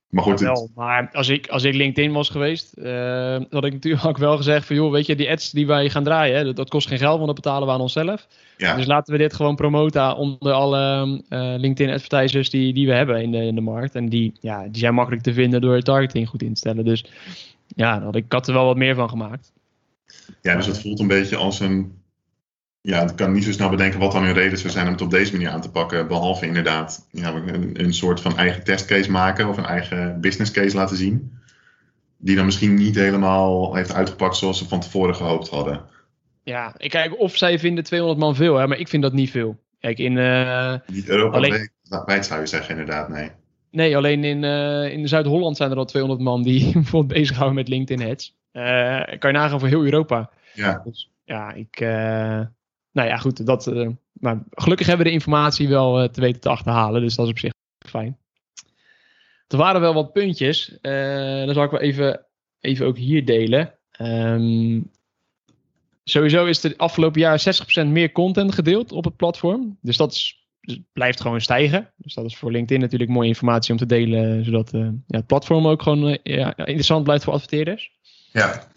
[0.08, 0.70] maar goed, wel, het...
[0.74, 4.66] maar als ik, als ik LinkedIn was geweest, uh, had ik natuurlijk ook wel gezegd
[4.66, 6.98] van joh, weet je, die ads die wij gaan draaien, hè, dat, dat, kost geen
[6.98, 8.26] geld, want dat betalen we aan onszelf.
[8.56, 8.76] Ja.
[8.76, 13.22] Dus laten we dit gewoon promoten onder alle uh, LinkedIn advertisers die, die we hebben
[13.22, 13.94] in de, in de markt.
[13.94, 16.84] En die, ja, die zijn makkelijk te vinden door targeting goed in te stellen.
[16.84, 17.04] Dus
[17.66, 19.52] ja, had ik, ik had er wel wat meer van gemaakt.
[20.42, 21.92] Ja, dus het voelt een beetje als een
[22.86, 25.00] ja, ik kan niet zo snel bedenken wat dan hun reden zou zijn om het
[25.00, 26.08] op deze manier aan te pakken.
[26.08, 30.76] Behalve inderdaad ja, een, een soort van eigen testcase maken of een eigen business case
[30.76, 31.38] laten zien.
[32.16, 35.80] Die dan misschien niet helemaal heeft uitgepakt zoals ze van tevoren gehoopt hadden.
[36.42, 39.30] Ja, ik kijk of zij vinden 200 man veel, hè, maar ik vind dat niet
[39.30, 39.58] veel.
[39.80, 40.16] Kijk, in.
[40.16, 41.70] Uh, niet Europa alleen...
[42.04, 43.30] wijd zou je zeggen, inderdaad, nee.
[43.70, 47.68] Nee, alleen in, uh, in Zuid-Holland zijn er al 200 man die bijvoorbeeld bezighouden met
[47.68, 48.36] LinkedIn ads.
[48.52, 50.30] Uh, kan je nagaan voor heel Europa.
[50.54, 50.80] Ja.
[50.84, 51.80] Dus, ja, ik
[52.96, 53.46] nou ja, goed.
[53.46, 57.00] Dat, uh, maar gelukkig hebben we de informatie wel uh, te weten te achterhalen.
[57.00, 57.52] Dus dat is op zich
[57.86, 58.18] fijn.
[59.48, 60.78] Er waren wel wat puntjes.
[60.82, 62.26] Uh, dan zal ik wel even,
[62.60, 63.74] even ook hier delen.
[64.00, 64.90] Um,
[66.04, 69.78] sowieso is er afgelopen jaar 60% meer content gedeeld op het platform.
[69.80, 70.10] Dus dat
[70.60, 71.92] dus blijft gewoon stijgen.
[71.96, 74.44] Dus dat is voor LinkedIn natuurlijk mooie informatie om te delen.
[74.44, 77.90] Zodat ja, het platform ook gewoon ja, interessant blijft voor adverteerders.
[78.32, 78.74] Ja.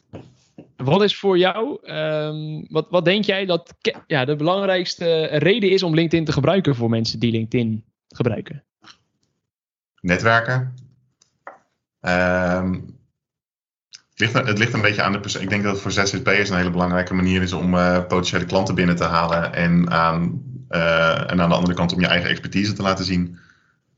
[0.76, 3.74] Wat is voor jou, ehm, wat, wat denk jij dat
[4.08, 8.64] ja, de belangrijkste reden is om LinkedIn te gebruiken voor mensen die LinkedIn gebruiken?
[10.02, 10.74] Netwerken.
[12.00, 12.74] Ehm,
[14.10, 15.42] het, ligt, het ligt een beetje aan de persoon.
[15.42, 18.76] Ik denk dat het voor ZZP'ers een hele belangrijke manier is om uh, potentiële klanten
[18.76, 19.54] binnen te halen.
[19.54, 23.40] En aan, uh, en aan de andere kant om je eigen expertise te laten zien.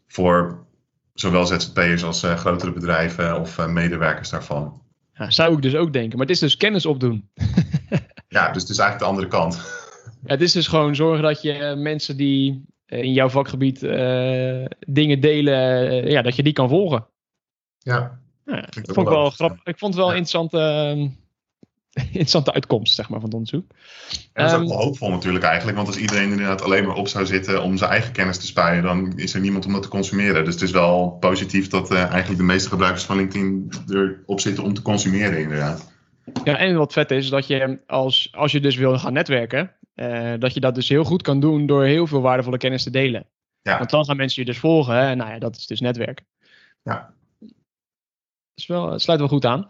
[0.08, 0.66] Voor
[1.14, 4.82] zowel ZZP'ers als uh, grotere bedrijven of medewerkers daarvan.
[5.14, 6.18] Ja, zou ik dus ook denken.
[6.18, 7.30] Maar het is dus kennis opdoen.
[8.28, 9.56] ja, dus het is eigenlijk de andere kant.
[10.24, 15.20] Ja, het is dus gewoon zorgen dat je mensen die in jouw vakgebied uh, dingen
[15.20, 17.08] delen, uh, ja, dat je die kan volgen.
[17.78, 18.20] Ja.
[18.46, 19.64] ja ik vond wel grappig.
[19.64, 20.18] Ik vond het wel ja.
[20.18, 21.10] interessante, uh,
[22.06, 23.72] interessante uitkomst zeg maar, van het onderzoek.
[24.34, 25.78] En dat is ook wel hoopvol natuurlijk eigenlijk.
[25.78, 28.84] Want als iedereen inderdaad alleen maar op zou zitten om zijn eigen kennis te spuien,
[28.84, 30.46] dan is er niemand om dat te consumeren.
[30.46, 34.74] Dus het is wel positief dat eigenlijk de meeste gebruikers van LinkedIn erop zitten om
[34.74, 35.92] te consumeren inderdaad.
[36.44, 40.34] Ja, en wat vet is, dat je als, als je dus wil gaan netwerken, uh,
[40.40, 43.26] dat je dat dus heel goed kan doen door heel veel waardevolle kennis te delen.
[43.62, 43.78] Ja.
[43.78, 44.96] Want dan gaan mensen je dus volgen.
[44.96, 45.16] Hè?
[45.16, 46.26] Nou ja, dat is dus netwerken.
[46.84, 47.14] Ja.
[48.68, 49.68] Wel, het sluit wel goed aan.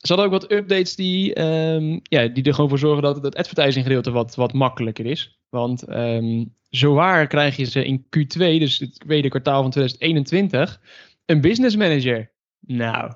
[0.00, 3.36] Ze hadden ook wat updates die, um, ja, die er gewoon voor zorgen dat het
[3.36, 5.40] advertising gedeelte wat, wat makkelijker is.
[5.48, 10.80] Want um, zowaar krijg je ze in Q2, dus het tweede kwartaal van 2021,
[11.24, 12.30] een business manager.
[12.60, 13.12] Nou,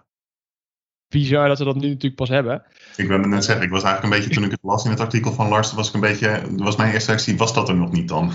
[1.09, 2.63] bizar dat ze dat nu natuurlijk pas hebben.
[2.97, 5.01] Ik wilde net zeggen, ik was eigenlijk een beetje, toen ik het las in het
[5.01, 7.93] artikel van Lars, was ik een beetje, was mijn eerste reactie, was dat er nog
[7.93, 8.33] niet dan?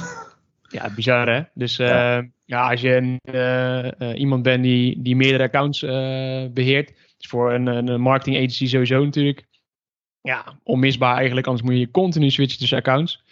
[0.70, 1.42] Ja, bizar hè.
[1.54, 5.80] Dus ja, uh, ja als je uh, uh, iemand bent die, die meerdere accounts
[6.54, 9.48] beheert, is voor een, een marketing agency sowieso natuurlijk
[10.22, 13.24] ja, onmisbaar eigenlijk, anders moet je continu switchen tussen accounts.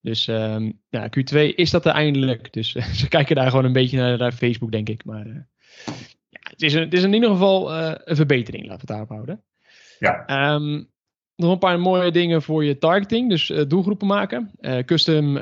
[0.00, 2.52] Dus um, ja, Q2 is dat er eindelijk.
[2.52, 5.04] Dus ze kijken daar gewoon een beetje naar, naar Facebook, denk ik.
[5.04, 5.26] Maar
[6.28, 9.06] ja, het, is een, het is in ieder geval uh, een verbetering, laten we het
[9.06, 9.44] daarop houden.
[9.98, 10.54] Ja.
[10.54, 10.91] Um,
[11.42, 13.28] nog een paar mooie dingen voor je targeting.
[13.28, 14.50] Dus uh, doelgroepen maken.
[14.60, 15.36] Uh, custom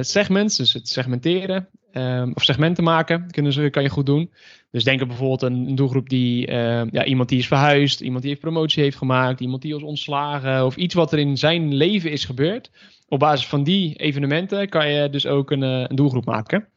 [0.00, 1.68] segments, dus het segmenteren.
[1.92, 4.30] Um, of segmenten maken, kunnen ze, kan je goed doen.
[4.70, 8.42] Dus denk bijvoorbeeld een, een doelgroep die, ja, iemand die is verhuisd, iemand die heeft
[8.42, 12.24] promotie heeft gemaakt, iemand die is ontslagen of iets wat er in zijn leven is
[12.24, 12.70] gebeurd.
[13.08, 16.68] Op basis van die evenementen kan je dus ook een, een doelgroep maken.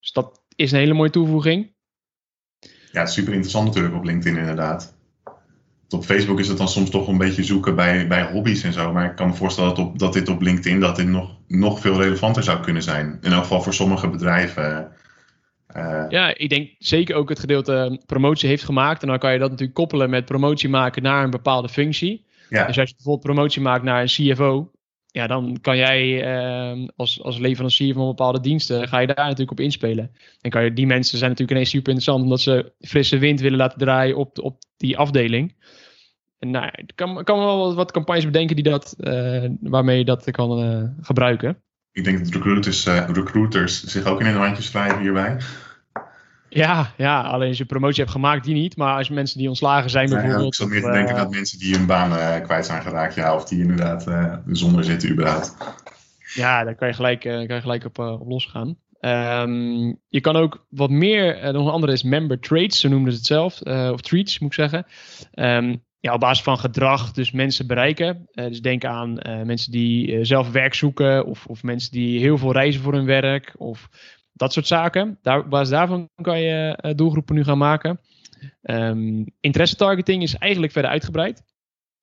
[0.00, 1.72] Dus dat is een hele mooie toevoeging.
[2.92, 4.96] Ja, super interessant natuurlijk op LinkedIn inderdaad.
[5.92, 8.92] Op Facebook is het dan soms toch een beetje zoeken bij, bij hobby's en zo.
[8.92, 11.80] Maar ik kan me voorstellen dat, op, dat dit op LinkedIn dat dit nog, nog
[11.80, 13.18] veel relevanter zou kunnen zijn.
[13.22, 14.92] In elk geval voor sommige bedrijven.
[15.76, 19.02] Uh, ja, ik denk zeker ook het gedeelte promotie heeft gemaakt.
[19.02, 22.24] En dan kan je dat natuurlijk koppelen met promotie maken naar een bepaalde functie.
[22.48, 22.66] Ja.
[22.66, 24.70] Dus als je bijvoorbeeld promotie maakt naar een CFO,
[25.06, 26.26] ja, dan kan jij
[26.96, 30.10] als, als leverancier van bepaalde diensten, ga je daar natuurlijk op inspelen.
[30.40, 33.58] En kan je, die mensen zijn natuurlijk ineens super interessant, omdat ze frisse wind willen
[33.58, 35.54] laten draaien op, op die afdeling.
[36.46, 40.30] Nou, ik kan, kan wel wat, wat campagnes bedenken die dat, uh, waarmee je dat
[40.30, 41.62] kan uh, gebruiken.
[41.92, 45.36] Ik denk dat recruiters, uh, recruiters zich ook in een handje schrijven hierbij.
[46.48, 48.76] Ja, ja, alleen als je promotie hebt gemaakt, die niet.
[48.76, 50.46] Maar als mensen die ontslagen zijn bijvoorbeeld.
[50.46, 53.44] Ik zou meer te denken dat mensen die hun baan kwijt zijn geraakt, ja, of
[53.44, 54.06] die inderdaad
[54.46, 55.56] zonder zitten überhaupt.
[56.34, 58.76] Ja, daar kan je gelijk, kan je gelijk op, op losgaan.
[59.00, 63.18] Um, je kan ook wat meer, nog een andere is member traits, zo noemden ze
[63.18, 63.60] het zelf.
[63.92, 64.86] of treats moet ik zeggen.
[65.34, 68.28] Um, ja, op basis van gedrag dus mensen bereiken.
[68.32, 69.12] dus denk aan
[69.44, 71.26] mensen die zelf werk zoeken.
[71.26, 73.54] Of, of mensen die heel veel reizen voor hun werk.
[73.56, 73.88] Of
[74.32, 75.18] dat soort zaken.
[75.22, 78.00] Daar, op basis daarvan kan je doelgroepen nu gaan maken.
[78.62, 81.42] Um, interesse targeting is eigenlijk verder uitgebreid.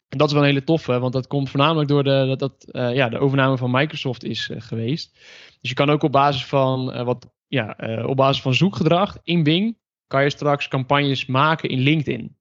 [0.07, 2.67] En dat is wel een hele toffe, want dat komt voornamelijk door de, dat, dat,
[2.95, 5.13] ja, de overname van Microsoft is geweest.
[5.61, 9.77] Dus je kan ook op basis van, wat, ja, op basis van zoekgedrag in Bing,
[10.07, 12.37] kan je straks campagnes maken in LinkedIn.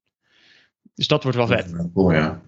[0.98, 1.90] Dus dat wordt wel vet.
[1.94, 2.40] Cool, ja.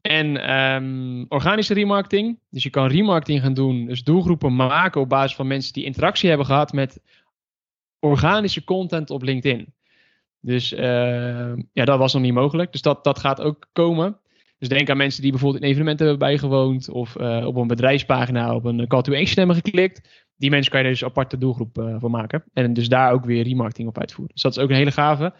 [0.00, 2.38] En um, organische remarketing.
[2.50, 3.86] Dus je kan remarketing gaan doen.
[3.86, 7.00] Dus doelgroepen maken op basis van mensen die interactie hebben gehad met
[7.98, 9.74] organische content op LinkedIn.
[10.40, 12.72] Dus uh, ja, dat was nog niet mogelijk.
[12.72, 14.18] Dus dat, dat gaat ook komen.
[14.58, 16.88] Dus denk aan mensen die bijvoorbeeld in evenementen hebben bijgewoond.
[16.88, 20.24] Of uh, op een bedrijfspagina op een call to action hebben geklikt.
[20.36, 22.44] Die mensen kan je dus aparte doelgroep uh, voor maken.
[22.52, 24.34] En dus daar ook weer remarketing op uitvoeren.
[24.34, 25.34] Dus dat is ook een hele gave.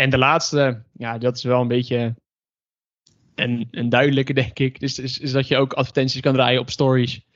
[0.00, 2.14] En de laatste, ja, dat is wel een beetje
[3.34, 6.70] en een duidelijke, denk ik, is, is, is, dat je ook advertenties kan draaien op
[6.70, 7.26] stories.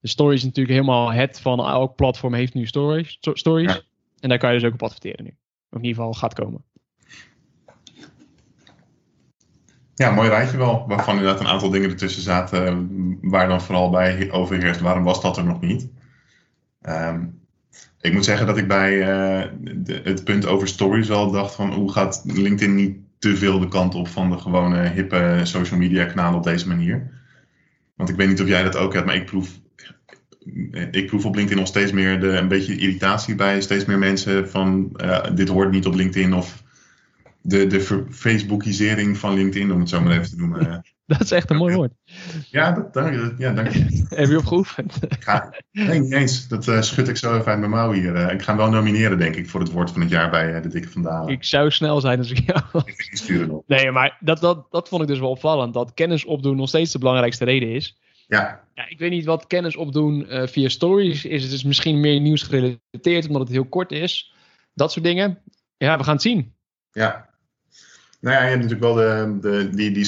[0.00, 3.18] De stories is natuurlijk helemaal het van elk platform heeft nu stories.
[3.20, 3.72] stories.
[3.72, 3.80] Ja.
[4.20, 5.30] En daar kan je dus ook op adverteren nu.
[5.70, 6.64] Of in ieder geval gaat komen.
[9.94, 10.84] Ja, mooi rijtje wel.
[10.88, 13.18] Waarvan inderdaad een aantal dingen ertussen zaten.
[13.30, 14.80] Waar dan vooral bij overheerst.
[14.80, 15.90] Waarom was dat er nog niet?
[16.82, 17.43] Um,
[18.04, 21.72] ik moet zeggen dat ik bij uh, de, het punt over stories wel dacht van
[21.72, 26.04] hoe gaat LinkedIn niet te veel de kant op van de gewone hippe social media
[26.04, 27.10] kanalen op deze manier.
[27.96, 29.60] Want ik weet niet of jij dat ook hebt, maar ik proef,
[30.90, 34.50] ik proef op LinkedIn nog steeds meer de, een beetje irritatie bij steeds meer mensen
[34.50, 36.62] van uh, dit hoort niet op LinkedIn of
[37.40, 40.84] de, de Facebookisering van LinkedIn, om het zo maar even te noemen.
[41.12, 41.92] Dat is echt een mooi woord.
[42.50, 44.04] Ja, dat, dank, ja dank je.
[44.08, 44.98] Heb je opgeoefend?
[45.18, 46.48] Ga, nee, niet eens.
[46.48, 48.14] Dat uh, schud ik zo even uit mijn mouw hier.
[48.14, 50.54] Uh, ik ga hem wel nomineren, denk ik, voor het woord van het jaar bij
[50.54, 51.32] uh, de Dikke Vandalen.
[51.32, 53.62] Ik zou snel zijn als ik jou Ik sturen nog.
[53.66, 55.74] Nee, maar dat, dat, dat vond ik dus wel opvallend.
[55.74, 57.98] Dat kennis opdoen nog steeds de belangrijkste reden is.
[58.26, 58.64] Ja.
[58.74, 61.42] ja ik weet niet wat kennis opdoen via stories is.
[61.42, 64.34] Het is misschien meer nieuws gerelateerd, omdat het heel kort is.
[64.74, 65.38] Dat soort dingen.
[65.76, 66.54] Ja, we gaan het zien.
[66.92, 67.28] Ja,
[68.24, 70.04] nou ja, je hebt natuurlijk wel de, de, die, die die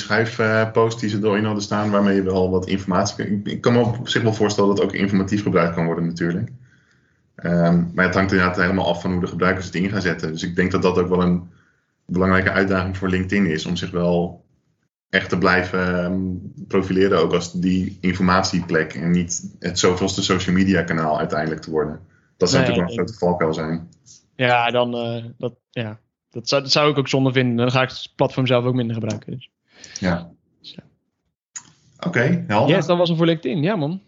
[1.09, 3.27] ze erin hadden staan, waarmee je wel wat informatie.
[3.27, 6.07] Ik, ik kan me op zich wel voorstellen dat het ook informatief gebruikt kan worden,
[6.07, 6.49] natuurlijk.
[7.45, 10.33] Um, maar het hangt inderdaad helemaal af van hoe de gebruikers het in gaan zetten.
[10.33, 11.49] Dus ik denk dat dat ook wel een
[12.07, 14.45] belangrijke uitdaging voor LinkedIn is, om zich wel
[15.11, 20.83] echt te blijven um, profileren, ook als die informatieplek en niet het zoveelste social media
[20.83, 22.01] kanaal uiteindelijk te worden.
[22.37, 23.89] Dat zou nee, natuurlijk wel een grote valkuil zijn.
[24.37, 25.99] Ja, dan uh, dat, ja,
[26.37, 27.57] dat zou, dat zou ik ook zonde vinden.
[27.57, 29.33] Dan ga ik het platform zelf ook minder gebruiken.
[29.33, 29.51] Dus.
[30.01, 30.31] Ja.
[30.61, 30.83] Dus, ja.
[31.97, 32.77] Oké, okay, helder.
[32.77, 33.63] Yes, dat was hem voor LinkedIn.
[33.63, 34.03] Ja, man.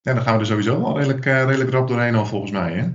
[0.00, 2.72] Ja, dan gaan we er sowieso al redelijk, uh, redelijk rap doorheen al volgens mij,
[2.72, 2.88] hè?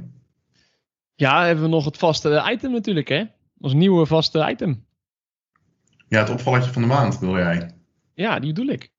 [1.15, 3.23] Ja, hebben we nog het vaste item natuurlijk, hè?
[3.59, 4.85] Ons nieuwe vaste item.
[6.07, 7.75] Ja, het opvalletje van de maand, wil jij?
[8.13, 8.91] Ja, die bedoel ik.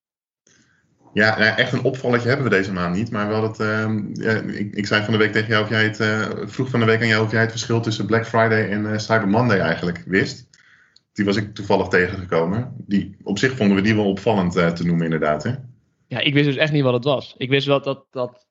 [1.13, 3.11] Ja, echt een opvalletje hebben we deze maand niet.
[3.11, 6.01] Maar wel uh, ja, ik, ik, zei van de week tegen jou of jij het.
[6.01, 8.85] Uh, vroeg van de week aan jou of jij het verschil tussen Black Friday en
[8.85, 10.49] uh, Cyber Monday eigenlijk wist.
[11.13, 12.75] Die was ik toevallig tegengekomen.
[12.87, 15.43] Die, op zich vonden we die wel opvallend eh, te noemen, inderdaad.
[15.43, 15.53] Hè?
[16.07, 17.35] Ja, ik wist dus echt niet wat het was.
[17.39, 18.47] Ik wist wel dat, dat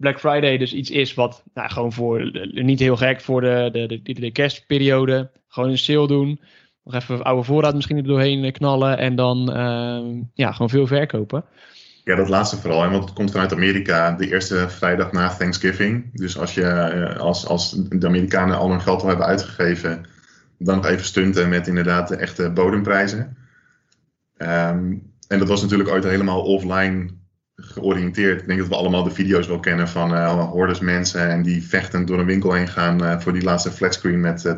[0.00, 2.30] Black Friday dus iets is wat nou, gewoon voor.
[2.52, 5.30] niet heel gek voor de, de, de, de kerstperiode.
[5.48, 6.40] Gewoon een sale doen.
[6.84, 8.98] Nog even oude voorraad misschien er doorheen knallen.
[8.98, 11.44] En dan ehm, ja, gewoon veel verkopen.
[12.04, 12.90] Ja, dat laatste vooral.
[12.90, 16.10] Want het komt vanuit Amerika de eerste vrijdag na Thanksgiving.
[16.12, 20.04] Dus als, je, eh, als, als de Amerikanen al hun geld al hebben uitgegeven,
[20.58, 23.36] dan nog even stunten met inderdaad de echte bodemprijzen.
[24.38, 27.08] Um, en dat was natuurlijk ooit helemaal offline
[27.56, 28.40] georiënteerd.
[28.40, 31.62] Ik denk dat we allemaal de video's wel kennen van uh, hordes mensen en die
[31.62, 34.52] vechtend door een winkel heen gaan uh, voor die laatste flatscreen met uh,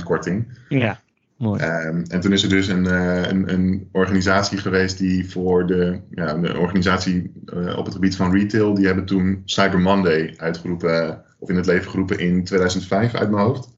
[0.00, 0.58] 80% korting.
[0.68, 1.00] Ja.
[1.42, 6.00] Um, en toen is er dus een, uh, een, een, organisatie geweest die voor de,
[6.10, 11.48] ja, organisatie uh, op het gebied van retail, die hebben toen Cyber Monday uitgeroepen, of
[11.48, 13.68] in het leven geroepen in 2005 uit mijn hoofd.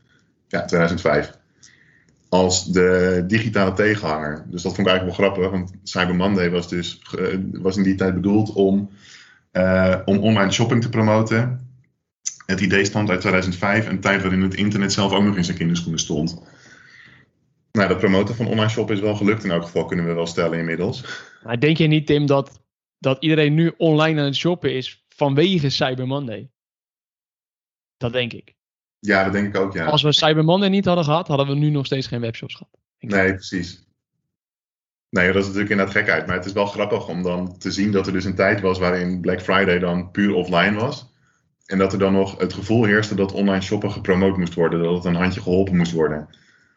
[0.48, 1.38] Ja, 2005.
[2.29, 4.44] Als de digitale tegenhanger.
[4.50, 7.83] Dus dat vond ik eigenlijk wel grappig, want Cyber Monday was dus uh, was in
[7.83, 8.90] die tijd bedoeld om,
[10.05, 11.68] om online shopping te promoten.
[12.46, 15.57] Het idee stond uit 2005, een tijd waarin het internet zelf ook nog in zijn
[15.57, 16.42] kinderschoenen stond.
[17.78, 20.26] Nou, dat promoten van online shoppen is wel gelukt in elk geval, kunnen we wel
[20.26, 21.04] stellen inmiddels.
[21.42, 22.62] Maar denk je niet, Tim, dat,
[22.98, 26.50] dat iedereen nu online aan het shoppen is vanwege Cyber Monday?
[27.96, 28.54] Dat denk ik.
[28.98, 29.84] Ja, dat denk ik ook, ja.
[29.84, 32.78] Als we Cyber Monday niet hadden gehad, hadden we nu nog steeds geen webshops gehad.
[32.98, 33.87] Nee, precies.
[35.10, 36.26] Nee, dat is natuurlijk inderdaad gekheid.
[36.26, 38.78] Maar het is wel grappig om dan te zien dat er dus een tijd was
[38.78, 41.12] waarin Black Friday dan puur offline was.
[41.66, 44.82] En dat er dan nog het gevoel heerste dat online shoppen gepromoot moest worden.
[44.82, 46.28] Dat het een handje geholpen moest worden.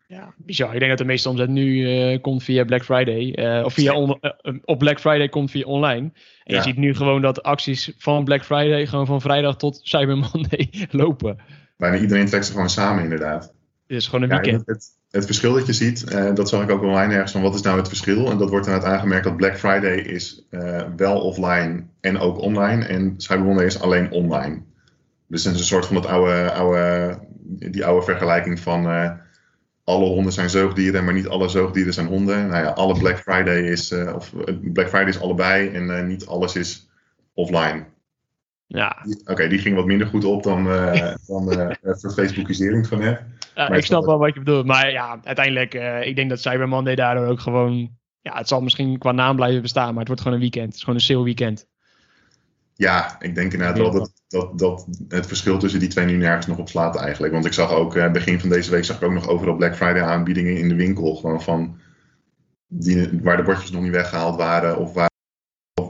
[0.10, 0.74] Ja, bizar.
[0.74, 3.58] Ik denk dat de meeste omzet nu uh, komt via Black Friday.
[3.58, 6.12] Uh, of via on, uh, op Black Friday komt via online.
[6.44, 6.56] En ja.
[6.56, 10.70] je ziet nu gewoon dat acties van Black Friday gewoon van vrijdag tot Cyber Monday
[10.92, 11.38] lopen.
[11.78, 13.44] Bijna iedereen trekt ze gewoon samen inderdaad.
[13.88, 14.64] Het is gewoon een weekend.
[14.66, 17.56] Ja, het, het, verschil dat je ziet, dat zag ik ook online ergens van wat
[17.56, 18.32] is nou het verschil.
[18.32, 20.46] En dat wordt inderdaad aangemerkt dat Black Friday is
[20.96, 22.86] wel offline en ook online.
[22.86, 24.62] En Cyber Monday is alleen online.
[25.28, 27.18] Dus het is een soort van dat oude, oude,
[27.72, 28.86] die oude vergelijking van
[29.88, 32.48] alle honden zijn zoogdieren, maar niet alle zoogdieren zijn honden.
[32.48, 36.26] Nou ja, alle Black Friday is, uh, of Black Friday is allebei en uh, niet
[36.26, 36.90] alles is
[37.34, 37.86] offline.
[38.66, 38.98] Ja.
[39.22, 43.22] Oké, okay, die ging wat minder goed op dan, uh, dan de verfacebookisering van net.
[43.70, 45.74] Ik snap wel wat je bedoelt, maar ja, uiteindelijk,
[46.06, 47.90] ik denk dat Cyber Monday daardoor ook gewoon,
[48.22, 50.66] ja, het zal misschien qua naam blijven bestaan, maar het wordt gewoon een weekend.
[50.66, 51.68] Het is gewoon een sale weekend.
[52.78, 56.48] Ja, ik denk inderdaad wel dat, dat, dat het verschil tussen die twee nu nergens
[56.48, 57.34] nog op slaat eigenlijk.
[57.34, 59.76] Want ik zag ook, uh, begin van deze week zag ik ook nog overal Black
[59.76, 61.16] Friday aanbiedingen in de winkel.
[61.16, 61.78] Gewoon van,
[62.68, 65.10] die, waar de bordjes nog niet weggehaald waren of waar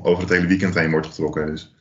[0.01, 1.45] over het hele weekend heen wordt getrokken.
[1.45, 1.75] Dus.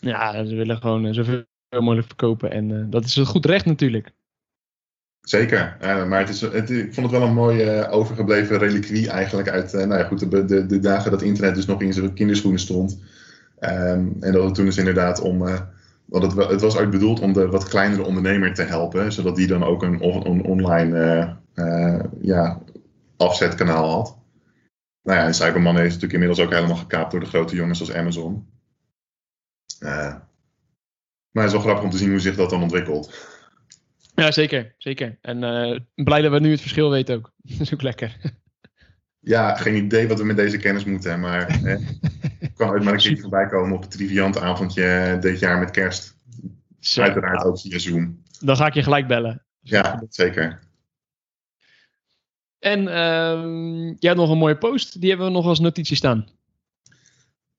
[0.00, 3.64] Ja, ze willen gewoon uh, zoveel mogelijk verkopen en uh, dat is een goed recht
[3.64, 4.10] natuurlijk.
[5.20, 9.72] Zeker, maar het is, het, ik vond het wel een mooie overgebleven reliquie eigenlijk uit
[9.72, 13.00] nou ja, goed, de, de, de dagen dat internet dus nog in zijn kinderschoenen stond.
[13.60, 15.42] Um, en dat het toen dus inderdaad om.
[15.42, 15.60] Uh,
[16.04, 19.46] want het, het, was ook bedoeld om de wat kleinere ondernemer te helpen, zodat die
[19.46, 21.36] dan ook een, een online
[22.20, 22.62] ja,
[23.16, 24.18] afzetkanaal had.
[25.02, 27.92] Nou ja, en Cyberman is natuurlijk inmiddels ook helemaal gekaapt door de grote jongens als
[27.92, 28.48] Amazon.
[29.80, 30.22] maar
[31.32, 33.36] het is wel grappig om te zien hoe zich dat dan ontwikkelt.
[34.14, 34.74] Ja, zeker.
[34.78, 35.18] zeker.
[35.20, 35.38] En
[35.94, 37.32] blij dat we nu het verschil weten ook.
[37.42, 38.16] dat is ook lekker.
[39.28, 41.20] Ja, geen idee wat we met deze kennis moeten.
[41.20, 41.60] Maar
[42.40, 45.70] ik kan ooit maar een keer voorbij komen op het triviant avondje dit jaar met
[45.70, 46.16] kerst.
[46.80, 48.22] Zo, Uiteraard ook via Zoom.
[48.40, 49.44] Dan ga ik je gelijk bellen.
[49.60, 50.60] Ja, zeker.
[52.58, 55.00] En uh, jij hebt nog een mooie post.
[55.00, 56.28] Die hebben we nog als notitie staan.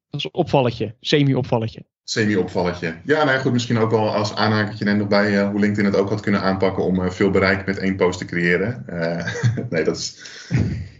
[0.09, 0.95] Een opvalletje.
[0.99, 1.85] Semi-opvalletje.
[2.03, 2.95] Semi-opvalletje.
[3.03, 5.95] Ja, nou goed, misschien ook wel als aanhakertje net nog bij uh, hoe LinkedIn het
[5.95, 8.85] ook had kunnen aanpakken om uh, veel bereik met één post te creëren.
[9.69, 10.17] Nee, dat is.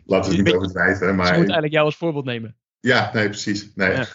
[0.09, 1.15] Laten we het niet overdrijven.
[1.15, 1.25] Maar...
[1.25, 2.55] Ze moet eigenlijk jou als voorbeeld nemen.
[2.81, 3.71] Ja, nee, precies.
[3.75, 3.91] Nee.
[3.91, 4.05] Ja.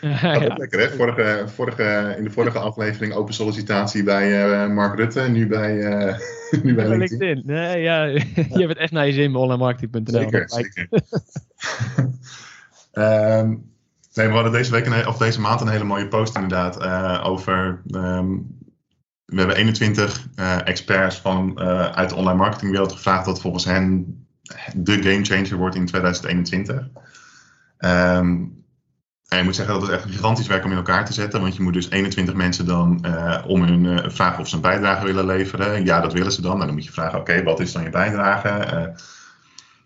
[0.22, 0.90] ja, lekker, hè?
[0.90, 6.18] Vorige, vorige, in de vorige aflevering open sollicitatie bij uh, Mark Rutte, nu bij, uh,
[6.64, 7.18] nu bij LinkedIn.
[7.18, 7.42] LinkedIn.
[7.46, 10.20] Nee, ja, je hebt het echt naar je zin bij onlinemarketing.nl.
[10.20, 10.88] Zeker, zeker.
[12.92, 13.72] um,
[14.14, 17.20] nee, we hadden deze, week een, of deze maand een hele mooie post inderdaad uh,
[17.24, 17.82] over...
[17.90, 18.58] Um,
[19.24, 20.26] we hebben 21
[20.64, 21.58] experts van,
[21.94, 24.20] uit de online marketingwereld gevraagd wat volgens hen
[24.76, 26.76] de gamechanger wordt in 2021.
[26.76, 26.88] Um,
[27.78, 28.44] ehm,
[29.30, 31.40] en je moet zeggen dat het echt gigantisch werk om in elkaar te zetten.
[31.40, 34.60] Want je moet dus 21 mensen dan uh, om hun uh, vragen of ze een
[34.60, 35.84] bijdrage willen leveren.
[35.84, 36.60] Ja, dat willen ze dan.
[36.60, 38.48] En dan moet je vragen, oké, wat is dan je bijdrage?
[38.74, 38.96] Uh,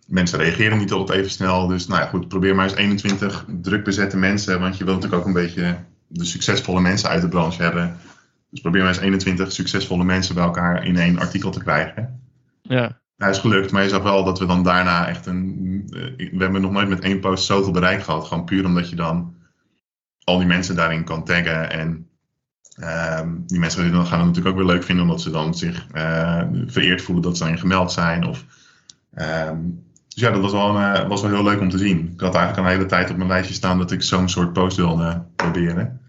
[0.06, 1.66] mensen reageren niet altijd even snel.
[1.66, 4.60] Dus nou ja, goed, probeer maar eens 21 druk bezette mensen.
[4.60, 7.96] Want je wilt natuurlijk ook een beetje de succesvolle mensen uit de branche hebben.
[8.50, 12.20] Dus probeer maar eens 21 succesvolle mensen bij elkaar in één artikel te krijgen.
[12.62, 13.00] Ja.
[13.16, 15.82] Hij is gelukt, maar je zag wel dat we dan daarna echt een.
[15.90, 18.26] Eh, we hebben nog nooit met één post zoveel bereik gehad.
[18.26, 19.34] Gewoon puur omdat je dan
[20.24, 21.70] al die mensen daarin kan taggen.
[21.70, 22.08] En
[23.20, 26.42] um, die mensen gaan het natuurlijk ook weer leuk vinden, omdat ze dan zich uh,
[26.66, 28.24] vereerd voelen dat ze daarin gemeld zijn.
[28.24, 28.44] Of,
[29.14, 31.98] um, dus ja, dat was wel, uh, was wel heel leuk om te zien.
[32.12, 34.52] Ik had eigenlijk al een hele tijd op mijn lijstje staan dat ik zo'n soort
[34.52, 36.00] post wilde proberen.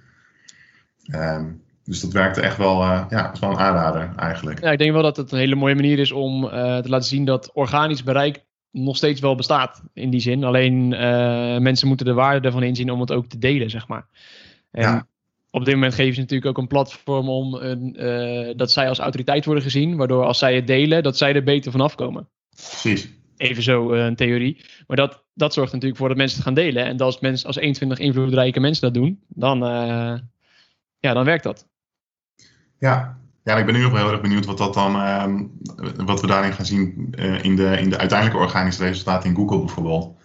[1.11, 4.61] Um, dus dat werkte echt wel, uh, ja, wel een aanrader eigenlijk.
[4.61, 7.07] Ja, ik denk wel dat het een hele mooie manier is om uh, te laten
[7.07, 10.43] zien dat organisch bereik nog steeds wel bestaat in die zin.
[10.43, 14.07] Alleen uh, mensen moeten de waarde ervan inzien om het ook te delen, zeg maar.
[14.71, 15.07] En ja.
[15.51, 17.93] op dit moment geven ze natuurlijk ook een platform om een,
[18.57, 19.95] dat zij als autoriteit worden gezien.
[19.95, 22.27] Waardoor als zij het delen, dat zij er beter vanaf komen.
[22.55, 23.09] Precies.
[23.37, 24.65] Even zo een theorie.
[24.87, 26.85] Maar dat, dat zorgt natuurlijk voor dat mensen het gaan delen.
[26.85, 29.59] En als, mensen, als 21 invloedrijke mensen dat doen, dan,
[30.99, 31.67] ja, dan werkt dat.
[32.77, 33.17] Ja.
[33.43, 35.25] ja, ik ben nu nog wel heel erg benieuwd wat, dat dan, uh,
[36.05, 39.59] wat we daarin gaan zien uh, in, de, in de uiteindelijke organische resultaten in Google
[39.59, 40.15] bijvoorbeeld.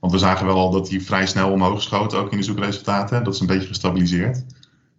[0.00, 3.24] Want we zagen wel al dat die vrij snel omhoog schoot, ook in de zoekresultaten.
[3.24, 4.44] Dat is een beetje gestabiliseerd.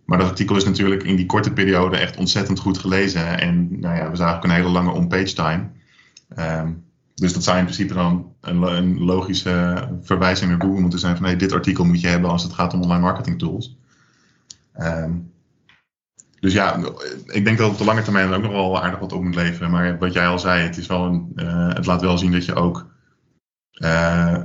[0.05, 3.39] Maar dat artikel is natuurlijk in die korte periode echt ontzettend goed gelezen.
[3.39, 5.69] En nou ja, we zagen ook een hele lange on-page time.
[6.37, 6.83] Um,
[7.15, 11.25] dus dat zou in principe dan een, een, logische verwijzing naar Google moeten zijn van
[11.25, 13.77] hey, dit artikel moet je hebben als het gaat om online marketing tools.
[14.79, 15.31] Um,
[16.41, 16.79] dus ja,
[17.25, 19.71] ik denk dat op de lange termijn ook nog wel aardig wat op moet leveren.
[19.71, 22.45] Maar wat jij al zei, het, is wel een, uh, het laat wel zien dat
[22.45, 22.87] je ook
[23.73, 24.37] uh,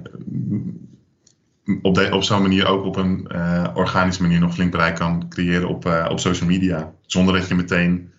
[1.82, 5.28] op, de, op zo'n manier ook op een uh, organische manier nog flink bereik kan
[5.28, 6.92] creëren op, op social media.
[7.06, 8.12] Zonder dat je meteen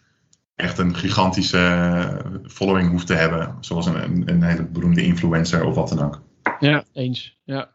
[0.55, 3.55] echt een gigantische following hoeft te hebben.
[3.59, 6.21] Zoals een, een, een hele beroemde influencer of wat dan ook.
[6.59, 7.39] Ja, eens.
[7.43, 7.69] Ja.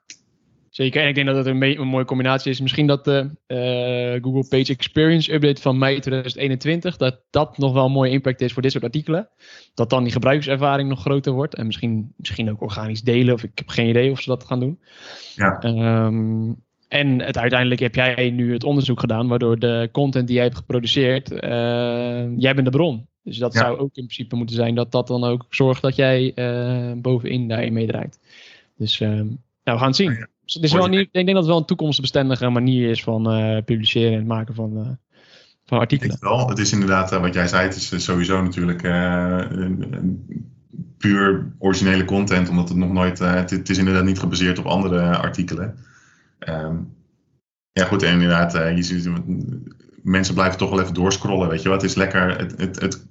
[0.73, 1.03] Zeker.
[1.03, 2.61] En ik denk dat het een, een mooie combinatie is.
[2.61, 7.85] Misschien dat de uh, Google Page Experience Update van mei 2021, dat dat nog wel
[7.85, 9.29] een mooie impact is voor dit soort artikelen.
[9.75, 11.55] Dat dan die gebruikerservaring nog groter wordt.
[11.55, 13.35] En misschien, misschien ook organisch delen.
[13.35, 14.81] Of ik heb geen idee of ze dat gaan doen.
[15.35, 15.63] Ja.
[16.07, 20.45] Um, en het, uiteindelijk heb jij nu het onderzoek gedaan, waardoor de content die jij
[20.45, 21.41] hebt geproduceerd, uh,
[22.39, 23.07] jij bent de bron.
[23.23, 23.61] Dus dat ja.
[23.61, 27.49] zou ook in principe moeten zijn dat dat dan ook zorgt dat jij uh, bovenin
[27.49, 28.21] daarin meedraait.
[28.77, 29.31] Dus uh, nou,
[29.65, 30.27] we gaan het zien.
[30.53, 33.39] Dus het is wel niet, ik denk dat het wel een toekomstbestendige manier is van
[33.39, 34.89] uh, publiceren en het maken van, uh,
[35.65, 36.17] van artikelen.
[36.21, 36.49] Wel.
[36.49, 38.81] Het is inderdaad, uh, wat jij zei, het is sowieso natuurlijk
[40.99, 45.17] puur originele content, omdat het nog nooit, het, het, is inderdaad niet gebaseerd op andere
[45.17, 45.79] artikelen.
[46.49, 46.95] Um,
[47.73, 49.11] ja goed, en inderdaad, je ziet,
[50.03, 51.81] mensen blijven toch wel even doorscrollen, weet je wat?
[51.81, 53.07] Het is lekker, het, het, het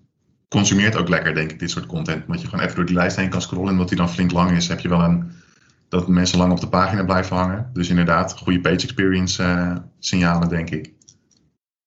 [0.47, 2.25] consumeert ook lekker, denk ik, dit soort content.
[2.25, 4.31] Omdat je gewoon even door die lijst heen kan scrollen en omdat die dan flink
[4.31, 5.31] lang is, heb je wel een
[5.91, 7.69] dat mensen lang op de pagina blijven hangen.
[7.73, 10.93] Dus inderdaad, goede page experience uh, signalen, denk ik.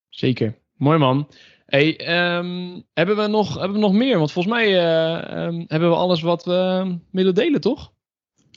[0.08, 0.58] Zeker.
[0.76, 1.28] Mooi man.
[1.66, 4.18] Hey, um, hebben, we nog, hebben we nog meer?
[4.18, 7.92] Want volgens mij uh, um, hebben we alles wat we willen delen, toch?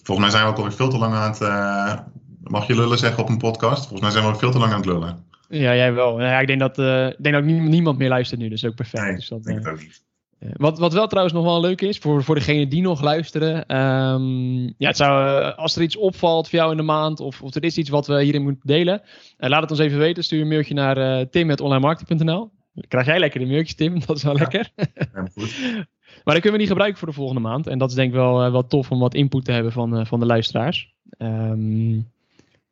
[0.04, 1.42] Volgens mij zijn we ook alweer veel te lang aan het...
[1.42, 1.98] Uh,
[2.44, 3.80] mag je lullen zeggen op een podcast?
[3.80, 5.26] Volgens mij zijn we veel te lang aan het lullen.
[5.50, 6.22] Ja, jij wel.
[6.22, 6.78] Ja, ik denk dat,
[7.12, 9.04] ik denk dat niemand meer luistert nu, dus ook perfect.
[9.04, 10.07] Nee, dus dat, denk ik ook niet.
[10.40, 13.66] Wat, wat wel trouwens nog wel leuk is, voor, voor degenen die nog luisteren.
[13.66, 17.42] Ehm, ja, het zou, eh, als er iets opvalt voor jou in de maand, of,
[17.42, 19.02] of er is iets wat we hierin moeten delen,
[19.38, 20.24] uh, laat het ons even weten.
[20.24, 22.52] Stuur een mailtje naar uh, tim.onlinemarketing.nl.
[22.88, 24.00] Krijg jij lekker de mailtjes, Tim?
[24.06, 24.40] Dat is wel ja.
[24.40, 24.70] lekker.
[24.76, 25.58] Ja, goed.
[26.24, 27.68] maar dat kunnen we niet gebruiken voor de volgende maand.
[27.68, 30.20] En dat is denk ik wel, wel tof om wat input te hebben van, van
[30.20, 30.94] de luisteraars.
[31.18, 32.12] Um,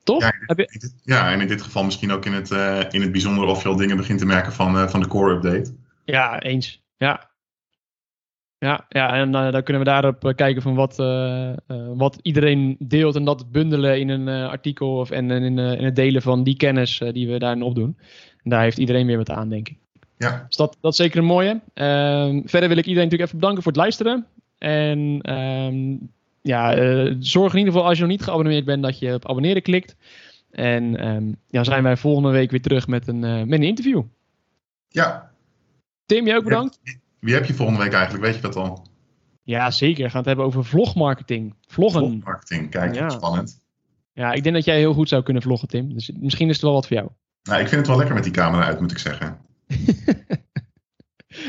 [0.04, 0.22] toch?
[0.22, 0.92] Ja, je...
[1.04, 2.52] ja, en in dit geval misschien ook in het,
[2.94, 5.76] in het bijzonder of je al dingen begint te merken van, van de core update.
[6.04, 6.84] Ja, eens.
[6.98, 7.30] Ja,
[8.58, 11.54] ja, ja en uh, dan kunnen we daarop uh, kijken van wat, uh,
[11.96, 16.22] wat iedereen deelt en dat bundelen in een artikel of en, in, in, het delen
[16.22, 17.98] van die kennis die we daarin opdoen.
[18.44, 19.78] En daar heeft iedereen weer wat aan, denk ik.
[20.18, 20.46] Ja.
[20.48, 21.62] Dus dat, dat is zeker een mooie.
[21.74, 24.26] Ehm, verder wil ik iedereen natuurlijk even bedanken voor het luisteren.
[24.58, 26.76] En um, ja,
[27.20, 29.96] zorg in ieder geval als je nog niet geabonneerd bent dat je op abonneren klikt.
[30.52, 34.04] En um, ja, zijn wij volgende week weer terug met een, met een interview.
[34.88, 35.32] Ja.
[36.06, 36.80] Tim, jij ook bedankt.
[36.84, 36.94] Ja.
[37.26, 38.24] Wie heb je volgende week eigenlijk?
[38.24, 38.88] Weet je dat al?
[39.44, 40.04] Ja, zeker.
[40.04, 41.56] We gaan het hebben over vlogmarketing.
[41.68, 42.02] Vloggen.
[42.02, 43.10] Vlogmarketing, kijk, ja.
[43.10, 43.62] spannend.
[44.14, 45.94] Ja, ik denk dat jij heel goed zou kunnen vloggen, Tim.
[45.94, 47.10] Dus misschien is het wel wat voor jou.
[47.44, 49.38] Nou, ik vind het wel lekker met die camera uit, moet ik zeggen.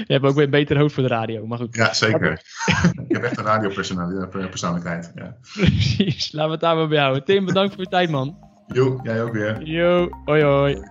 [0.07, 1.77] Je hebt ook weer een beter hoofd voor de radio, maar goed.
[1.77, 2.33] Ja, zeker.
[3.09, 5.13] ik heb echt een radiopersoonlijkheid.
[5.15, 5.37] Ja.
[5.55, 7.25] Precies, laten we het daar maar bij houden.
[7.25, 8.39] Tim, bedankt voor je tijd, man.
[8.67, 9.63] Jo, jij ook weer.
[9.63, 10.83] Jo, hoi hoi.